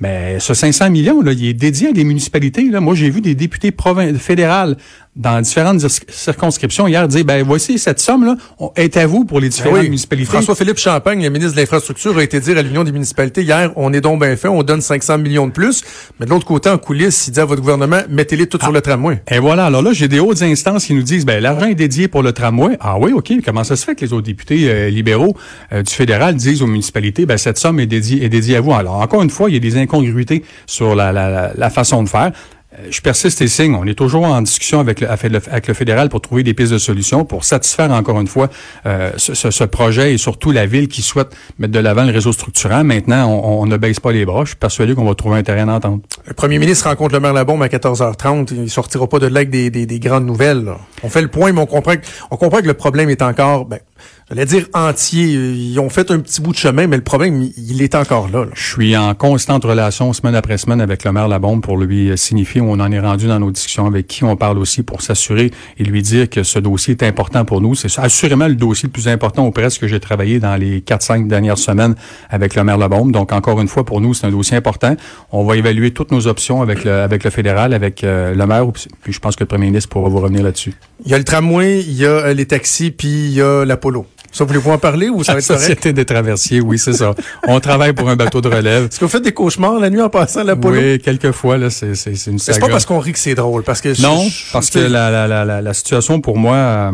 Mais 0.00 0.40
ce 0.40 0.54
500 0.54 0.90
millions, 0.90 1.20
là, 1.20 1.32
il 1.32 1.44
est 1.46 1.54
dédié 1.54 1.88
à 1.88 1.92
des 1.92 2.04
municipalités. 2.04 2.64
Moi, 2.70 2.94
j'ai 2.94 3.10
vu 3.10 3.20
des 3.20 3.34
députés 3.34 3.74
fédérales 4.18 4.76
dans 5.16 5.40
différentes 5.40 5.80
circonscriptions 6.08 6.86
hier 6.86 7.08
dire, 7.08 7.24
ben 7.24 7.44
voici 7.44 7.78
cette 7.78 7.98
somme-là 7.98 8.36
est 8.76 8.96
à 8.96 9.06
vous 9.06 9.24
pour 9.24 9.40
les 9.40 9.48
différentes 9.48 9.82
municipalités. 9.82 10.30
François-Philippe 10.30 10.78
Champagne, 10.78 11.22
le 11.22 11.30
ministre 11.30 11.54
de 11.54 11.60
l'Infrastructure, 11.60 12.16
a 12.16 12.22
été 12.22 12.38
dire 12.38 12.56
à 12.56 12.62
l'Union 12.62 12.84
des 12.84 12.92
municipalités 12.92 13.42
hier, 13.42 13.72
on 13.74 13.92
est 13.92 14.00
donc 14.00 14.22
bien 14.22 14.36
fait, 14.36 14.46
on 14.46 14.62
donne 14.62 14.80
500 14.80 15.18
millions 15.18 15.48
de 15.48 15.52
plus. 15.52 15.82
Mais 16.18 16.26
de 16.26 16.30
l'autre 16.30 16.46
côté, 16.46 16.70
en 16.70 16.78
coulisses, 16.78 17.26
il 17.26 17.32
dit 17.32 17.40
à 17.40 17.44
votre 17.44 17.60
gouvernement, 17.60 18.00
mettez-les 18.08 18.46
tout 18.46 18.58
sur 18.58 18.68
ah. 18.68 18.72
le 18.72 18.80
tramway. 18.80 19.20
Et 19.28 19.40
voilà, 19.40 19.66
alors 19.66 19.82
là, 19.82 19.92
j'ai 19.92 20.06
des 20.06 20.20
hautes 20.20 20.42
instances 20.42 20.86
qui 20.86 20.94
nous 20.94 21.02
disent, 21.02 21.26
ben 21.26 21.42
l'argent 21.42 21.66
est 21.66 21.74
dédié 21.74 22.06
pour 22.06 22.22
le 22.22 22.32
tramway. 22.32 22.76
Ah 22.80 22.96
oui, 22.98 23.12
OK, 23.12 23.32
comment 23.44 23.64
ça 23.64 23.74
se 23.74 23.84
fait 23.84 23.96
que 23.96 24.04
les 24.04 24.12
autres 24.12 24.26
députés 24.26 24.70
euh, 24.70 24.90
libéraux 24.90 25.36
euh, 25.72 25.82
du 25.82 25.92
fédéral 25.92 26.36
disent 26.36 26.62
aux 26.62 26.68
municipalités, 26.68 27.26
ben 27.26 27.36
cette 27.36 27.58
somme 27.58 27.80
est 27.80 27.86
dédiée, 27.86 28.24
est 28.24 28.28
dédiée 28.28 28.56
à 28.56 28.60
vous? 28.60 28.72
Alors 28.72 29.00
encore 29.00 29.22
une 29.22 29.30
fois, 29.30 29.50
il 29.50 29.54
y 29.54 29.56
a 29.56 29.60
des 29.60 29.76
incongruités 29.76 30.44
sur 30.66 30.94
la, 30.94 31.10
la, 31.10 31.52
la 31.54 31.70
façon 31.70 32.04
de 32.04 32.08
faire. 32.08 32.30
Euh, 32.80 32.88
je 32.90 33.00
persiste 33.00 33.40
et 33.42 33.48
signe. 33.48 33.74
On 33.74 33.86
est 33.86 33.94
toujours 33.94 34.24
en 34.24 34.42
discussion 34.42 34.80
avec 34.80 35.00
le, 35.00 35.08
avec 35.08 35.68
le 35.68 35.74
fédéral 35.74 36.08
pour 36.08 36.20
trouver 36.20 36.42
des 36.42 36.54
pistes 36.54 36.72
de 36.72 36.78
solutions 36.78 37.24
pour 37.24 37.44
satisfaire 37.44 37.90
encore 37.90 38.20
une 38.20 38.26
fois 38.26 38.48
euh, 38.86 39.10
ce, 39.16 39.34
ce, 39.34 39.64
projet 39.64 40.14
et 40.14 40.18
surtout 40.18 40.50
la 40.50 40.66
ville 40.66 40.88
qui 40.88 41.02
souhaite 41.02 41.36
mettre 41.58 41.72
de 41.72 41.78
l'avant 41.78 42.04
le 42.04 42.12
réseau 42.12 42.32
structurant. 42.32 42.84
Maintenant, 42.84 43.28
on, 43.28 43.66
ne 43.66 43.76
baisse 43.76 44.00
pas 44.00 44.12
les 44.12 44.24
bras. 44.24 44.44
Je 44.44 44.50
suis 44.50 44.56
persuadé 44.56 44.94
qu'on 44.94 45.04
va 45.04 45.14
trouver 45.14 45.38
un 45.38 45.42
terrain 45.42 45.66
d'entente. 45.66 46.02
Le 46.26 46.34
premier 46.34 46.58
ministre 46.58 46.88
rencontre 46.88 47.14
le 47.14 47.20
maire 47.20 47.32
Labombe 47.32 47.62
à 47.62 47.68
14h30. 47.68 48.52
Il 48.52 48.70
sortira 48.70 49.06
pas 49.06 49.18
de 49.18 49.26
là 49.26 49.40
avec 49.40 49.50
des, 49.50 49.70
des, 49.70 49.86
des 49.86 50.00
grandes 50.00 50.26
nouvelles. 50.26 50.72
On 51.02 51.08
fait 51.08 51.22
le 51.22 51.28
point, 51.28 51.52
mais 51.52 51.60
on 51.60 51.66
comprend, 51.66 51.94
on 52.30 52.36
comprend 52.36 52.60
que 52.60 52.66
le 52.66 52.74
problème 52.74 53.10
est 53.10 53.22
encore... 53.22 53.66
Ben, 53.66 53.80
j'allais 54.30 54.46
dire 54.46 54.66
entier. 54.74 55.24
Ils 55.24 55.78
ont 55.80 55.88
fait 55.88 56.10
un 56.10 56.20
petit 56.20 56.40
bout 56.40 56.52
de 56.52 56.56
chemin, 56.56 56.86
mais 56.86 56.96
le 56.96 57.02
problème, 57.02 57.48
il 57.56 57.82
est 57.82 57.94
encore 57.94 58.28
là. 58.28 58.46
Je 58.54 58.62
suis 58.62 58.96
en 58.96 59.14
constante 59.14 59.64
relation 59.64 60.12
semaine 60.12 60.34
après 60.34 60.56
semaine 60.56 60.80
avec 60.80 61.04
le 61.04 61.12
maire 61.12 61.28
Labombe 61.28 61.62
pour 61.62 61.76
lui 61.76 62.16
signifier 62.16 62.60
où 62.60 62.70
on 62.70 62.80
en 62.80 62.92
est 62.92 63.00
rendu 63.00 63.26
dans 63.26 63.40
nos 63.40 63.50
discussions, 63.50 63.86
avec 63.86 64.06
qui 64.06 64.24
on 64.24 64.36
parle 64.36 64.58
aussi 64.58 64.82
pour 64.82 65.02
s'assurer 65.02 65.50
et 65.78 65.84
lui 65.84 66.02
dire 66.02 66.30
que 66.30 66.42
ce 66.42 66.58
dossier 66.58 66.92
est 66.92 67.02
important 67.02 67.44
pour 67.44 67.60
nous. 67.60 67.74
C'est 67.74 67.98
assurément 67.98 68.46
le 68.46 68.54
dossier 68.54 68.86
le 68.86 68.92
plus 68.92 69.08
important 69.08 69.46
au 69.46 69.50
presse 69.50 69.78
que 69.78 69.88
j'ai 69.88 70.00
travaillé 70.00 70.38
dans 70.38 70.56
les 70.56 70.80
4-5 70.80 71.26
dernières 71.26 71.58
semaines 71.58 71.94
avec 72.28 72.54
le 72.54 72.64
maire 72.64 72.78
Labombe. 72.78 73.12
Donc, 73.12 73.32
encore 73.32 73.60
une 73.60 73.68
fois, 73.68 73.84
pour 73.84 74.00
nous, 74.00 74.14
c'est 74.14 74.26
un 74.26 74.30
dossier 74.30 74.56
important. 74.56 74.96
On 75.32 75.44
va 75.44 75.56
évaluer 75.56 75.90
toutes 75.92 76.12
nos 76.12 76.26
options 76.26 76.62
avec 76.62 76.84
le, 76.84 76.92
avec 76.92 77.24
le 77.24 77.30
fédéral, 77.30 77.74
avec 77.74 78.04
euh, 78.04 78.34
le 78.34 78.46
maire, 78.46 78.66
puis 79.02 79.12
je 79.12 79.18
pense 79.18 79.34
que 79.34 79.42
le 79.42 79.48
premier 79.48 79.66
ministre 79.66 79.88
pourra 79.88 80.08
vous 80.08 80.18
revenir 80.18 80.42
là-dessus. 80.42 80.74
Il 81.04 81.10
y 81.10 81.14
a 81.14 81.18
le 81.18 81.24
tramway, 81.24 81.80
il 81.80 81.94
y 81.94 82.06
a 82.06 82.10
euh, 82.10 82.34
les 82.34 82.46
taxis, 82.46 82.90
puis 82.90 83.08
il 83.08 83.32
y 83.32 83.42
a 83.42 83.64
l'Apollo. 83.64 84.06
Ça, 84.32 84.44
voulez-vous 84.44 84.70
en 84.70 84.78
parler 84.78 85.08
ou 85.08 85.24
ça 85.24 85.32
va 85.32 85.38
être 85.38 85.46
correct? 85.46 85.60
Société 85.60 85.92
des 85.92 86.04
traversiers, 86.04 86.60
oui, 86.60 86.78
c'est 86.78 86.92
ça. 86.92 87.14
On 87.48 87.58
travaille 87.60 87.92
pour 87.92 88.08
un 88.08 88.16
bateau 88.16 88.40
de 88.40 88.48
relève. 88.48 88.84
Est-ce 88.84 88.98
que 89.00 89.04
vous 89.04 89.10
faites 89.10 89.24
des 89.24 89.32
cauchemars 89.32 89.78
la 89.80 89.90
nuit 89.90 90.00
en 90.00 90.08
passant 90.08 90.44
l'Apollo? 90.44 90.80
Oui, 90.80 90.98
quelques 91.00 91.32
fois, 91.32 91.58
là, 91.58 91.70
c'est, 91.70 91.94
c'est, 91.94 92.12
une 92.12 92.38
saga. 92.38 92.54
C'est 92.54 92.60
pas 92.60 92.68
parce 92.68 92.86
qu'on 92.86 93.00
rit 93.00 93.12
que 93.12 93.18
c'est 93.18 93.34
drôle, 93.34 93.62
parce 93.64 93.80
que... 93.80 94.00
Non, 94.00 94.24
parce 94.52 94.70
que 94.70 94.78
la, 94.78 95.10
la, 95.10 95.44
la, 95.44 95.60
la, 95.60 95.74
situation 95.74 96.20
pour 96.20 96.38
moi... 96.38 96.54
Euh, 96.54 96.92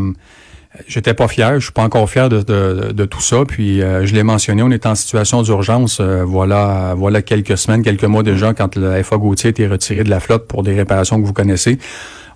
J'étais 0.87 1.15
pas 1.15 1.29
fier, 1.29 1.55
je 1.55 1.65
suis 1.65 1.73
pas 1.73 1.83
encore 1.83 2.09
fier 2.09 2.29
de, 2.29 2.43
de, 2.43 2.93
de 2.93 3.05
tout 3.05 3.21
ça. 3.21 3.45
Puis 3.47 3.81
euh, 3.81 4.05
je 4.05 4.15
l'ai 4.15 4.23
mentionné, 4.23 4.63
on 4.63 4.71
est 4.71 4.87
en 4.87 4.95
situation 4.95 5.43
d'urgence. 5.43 5.99
Euh, 6.01 6.23
voilà, 6.25 6.95
voilà 6.97 7.23
quelques 7.23 7.57
semaines, 7.57 7.83
quelques 7.83 8.05
mois 8.05 8.23
déjà, 8.23 8.53
quand 8.55 8.77
le 8.77 9.03
FA 9.03 9.17
Gauthier 9.17 9.49
a 9.49 9.51
été 9.51 9.67
retiré 9.67 10.05
de 10.05 10.11
la 10.11 10.21
flotte 10.21 10.47
pour 10.47 10.63
des 10.63 10.75
réparations 10.75 11.21
que 11.21 11.27
vous 11.27 11.33
connaissez. 11.33 11.79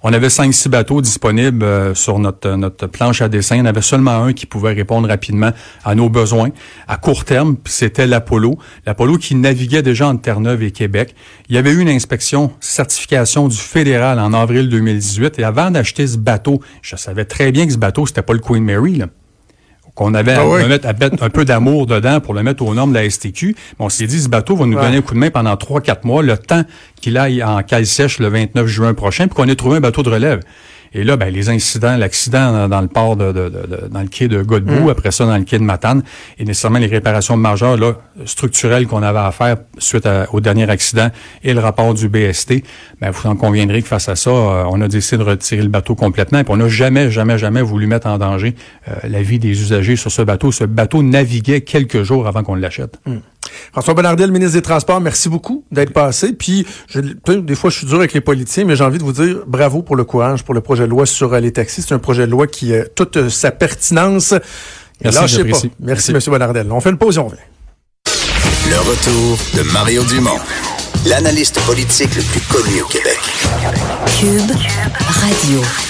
On 0.03 0.13
avait 0.13 0.31
cinq, 0.31 0.55
six 0.55 0.69
bateaux 0.69 1.03
disponibles 1.03 1.63
euh, 1.63 1.95
sur 1.95 2.19
notre, 2.19 2.51
notre 2.57 2.87
planche 2.87 3.21
à 3.21 3.29
dessin. 3.29 3.57
Il 3.57 3.59
y 3.59 3.63
en 3.63 3.67
avait 3.67 3.83
seulement 3.83 4.23
un 4.23 4.33
qui 4.33 4.47
pouvait 4.47 4.73
répondre 4.73 5.07
rapidement 5.09 5.51
à 5.85 5.95
nos 5.95 6.09
besoins 6.09 6.51
à 6.89 6.97
court 6.97 7.25
terme, 7.25 7.57
c'était 7.67 8.07
l'Apollo. 8.07 8.59
L'Apollo 8.87 9.17
qui 9.17 9.35
naviguait 9.35 9.83
déjà 9.83 10.09
entre 10.09 10.23
Terre-Neuve 10.23 10.63
et 10.63 10.71
Québec. 10.71 11.15
Il 11.49 11.55
y 11.55 11.59
avait 11.59 11.71
eu 11.71 11.81
une 11.81 11.89
inspection, 11.89 12.53
certification 12.61 13.49
du 13.49 13.57
fédéral 13.57 14.19
en 14.19 14.33
avril 14.33 14.69
2018. 14.69 15.39
Et 15.39 15.45
avant 15.45 15.71
d'acheter 15.71 16.07
ce 16.07 16.17
bateau, 16.17 16.61
je 16.83 16.97
savais 16.97 17.25
très 17.25 17.53
bien 17.53 17.67
que 17.67 17.73
ce 17.73 17.79
bateau, 17.79 18.07
c'était 18.07 18.23
pas 18.23 18.33
le 18.33 18.41
Queen 18.41 18.65
Mary. 18.65 18.97
Là. 18.97 19.07
Qu'on 19.95 20.15
avait 20.15 20.33
ah 20.33 20.43
à, 20.43 20.93
mettre, 20.93 21.23
un 21.23 21.31
peu 21.31 21.45
d'amour 21.45 21.87
dedans 21.87 22.21
pour 22.21 22.35
le 22.35 22.43
mettre 22.43 22.65
aux 22.65 22.75
normes 22.75 22.93
de 22.93 22.99
la 22.99 23.09
STQ. 23.09 23.57
on 23.79 23.89
s'est 23.89 24.07
dit, 24.07 24.21
ce 24.21 24.29
bateau 24.29 24.57
va 24.57 24.67
nous 24.67 24.79
donner 24.79 24.99
un 24.99 25.03
coup 25.03 25.15
de 25.15 25.19
main 25.19 25.31
pendant 25.31 25.55
3-4 25.55 25.99
mois, 26.05 26.23
le 26.23 26.37
temps 26.37 26.63
qu'il 27.01 27.17
aille 27.17 27.43
en 27.43 27.63
cale 27.63 27.87
sèche 27.87 28.19
le 28.19 28.29
29 28.29 28.67
juin 28.67 28.95
prochain, 28.95 29.27
puis 29.27 29.35
qu'on 29.35 29.49
ait 29.49 29.57
trouvé 29.57 29.79
un 29.79 29.81
bateau 29.81 30.03
de 30.03 30.11
relève. 30.11 30.41
Et 30.93 31.05
là, 31.05 31.17
ben, 31.17 31.33
les 31.33 31.49
incidents, 31.49 31.97
l'accident 31.97 32.69
dans, 32.69 32.81
le 32.81 32.89
port 32.89 33.17
de, 33.17 33.33
de, 33.33 33.49
de, 33.49 33.89
dans 33.91 34.01
le 34.01 34.09
quai 34.09 34.29
de 34.29 34.43
Godbout, 34.43 34.87
mm. 34.87 34.91
après 34.91 35.11
ça 35.11 35.25
dans 35.25 35.37
le 35.37 35.45
quai 35.45 35.59
de 35.59 35.65
Matane, 35.65 36.03
et 36.39 36.45
nécessairement 36.45 36.79
les 36.79 36.87
réparations 36.87 37.37
majeures 37.37 37.77
là, 37.77 37.95
structurelles 38.25 38.87
qu'on 38.87 39.03
avait 39.03 39.19
à 39.19 39.31
faire 39.31 39.57
suite 39.79 40.09
au 40.33 40.41
dernier 40.41 40.69
accident 40.69 41.11
et 41.43 41.55
le 41.55 41.61
rapport 41.61 41.95
du 41.95 42.09
BST, 42.09 42.65
ben, 43.01 43.11
vous 43.11 43.29
en 43.29 43.37
conviendrez 43.37 43.83
que 43.83 43.89
face 43.89 44.09
à 44.09 44.17
ça, 44.17 44.31
euh, 44.31 44.65
on 44.69 44.81
a 44.81 44.89
décidé 44.89 45.19
de 45.19 45.29
retirer 45.29 45.63
le 45.63 45.69
bateau 45.69 45.95
complètement. 45.95 46.41
Et 46.41 46.45
on 46.49 46.57
n'a 46.57 46.69
jamais, 46.69 47.11
jamais, 47.11 47.39
jamais 47.39 47.63
voulu 47.63 47.87
mettre 47.87 48.07
en 48.07 48.19
danger 48.19 48.55
euh, 48.89 48.95
la 49.09 49.23
vie 49.23 49.39
des 49.39 49.51
usagers 49.51 49.97
sur 49.97 50.11
ce 50.11 50.23
bateau. 50.23 50.53
Ce 50.53 50.65
bateau 50.65 51.03
naviguait 51.03 51.61
quelques 51.63 52.03
jours 52.03 52.27
avant 52.27 52.43
qu'on 52.43 52.55
l'achète. 52.55 52.99
Mm. 53.07 53.19
François 53.73 53.95
Bonnardel, 53.95 54.31
ministre 54.31 54.55
des 54.55 54.63
Transports, 54.63 55.01
merci 55.01 55.29
beaucoup 55.29 55.65
d'être 55.71 55.93
passé. 55.93 56.33
Puis, 56.33 56.67
je, 56.89 57.01
des 57.01 57.55
fois, 57.55 57.71
je 57.71 57.79
suis 57.79 57.87
dur 57.87 57.99
avec 57.99 58.13
les 58.13 58.21
politiciens, 58.21 58.65
mais 58.65 58.77
j'ai 58.77 58.85
envie 58.85 58.99
de 58.99 59.05
vous 59.05 59.13
dire 59.13 59.41
bravo 59.47 59.83
pour 59.83 59.97
le 59.97 60.05
courage, 60.05 60.45
pour 60.45 60.55
le 60.55 60.61
projet 60.61 60.85
de 60.85 60.91
loi 60.91 61.07
sur 61.07 61.33
euh, 61.33 61.41
les 61.41 61.53
taxis. 61.53 61.83
C'est 61.83 61.95
un 61.95 61.99
projet 61.99 62.27
de 62.27 62.31
loi 62.31 62.47
qui 62.47 62.75
a 62.75 62.85
toute 62.85 63.17
euh, 63.17 63.29
sa 63.29 63.51
pertinence. 63.51 64.35
Merci, 65.03 65.45
pas. 65.45 65.59
Merci, 65.81 66.13
M. 66.13 66.19
Bonnardel. 66.27 66.71
On 66.71 66.81
fait 66.81 66.91
une 66.91 66.99
pause 66.99 67.17
et 67.17 67.21
on 67.21 67.27
revient. 67.27 67.39
Le 68.69 68.79
retour 68.79 69.39
de 69.57 69.63
Mario 69.73 70.05
Dumont, 70.05 70.39
l'analyste 71.07 71.61
politique 71.61 72.15
le 72.15 72.23
plus 72.23 72.41
connu 72.43 72.83
au 72.83 72.87
Québec. 72.87 73.19
Cube 74.19 74.57
Radio. 74.99 75.90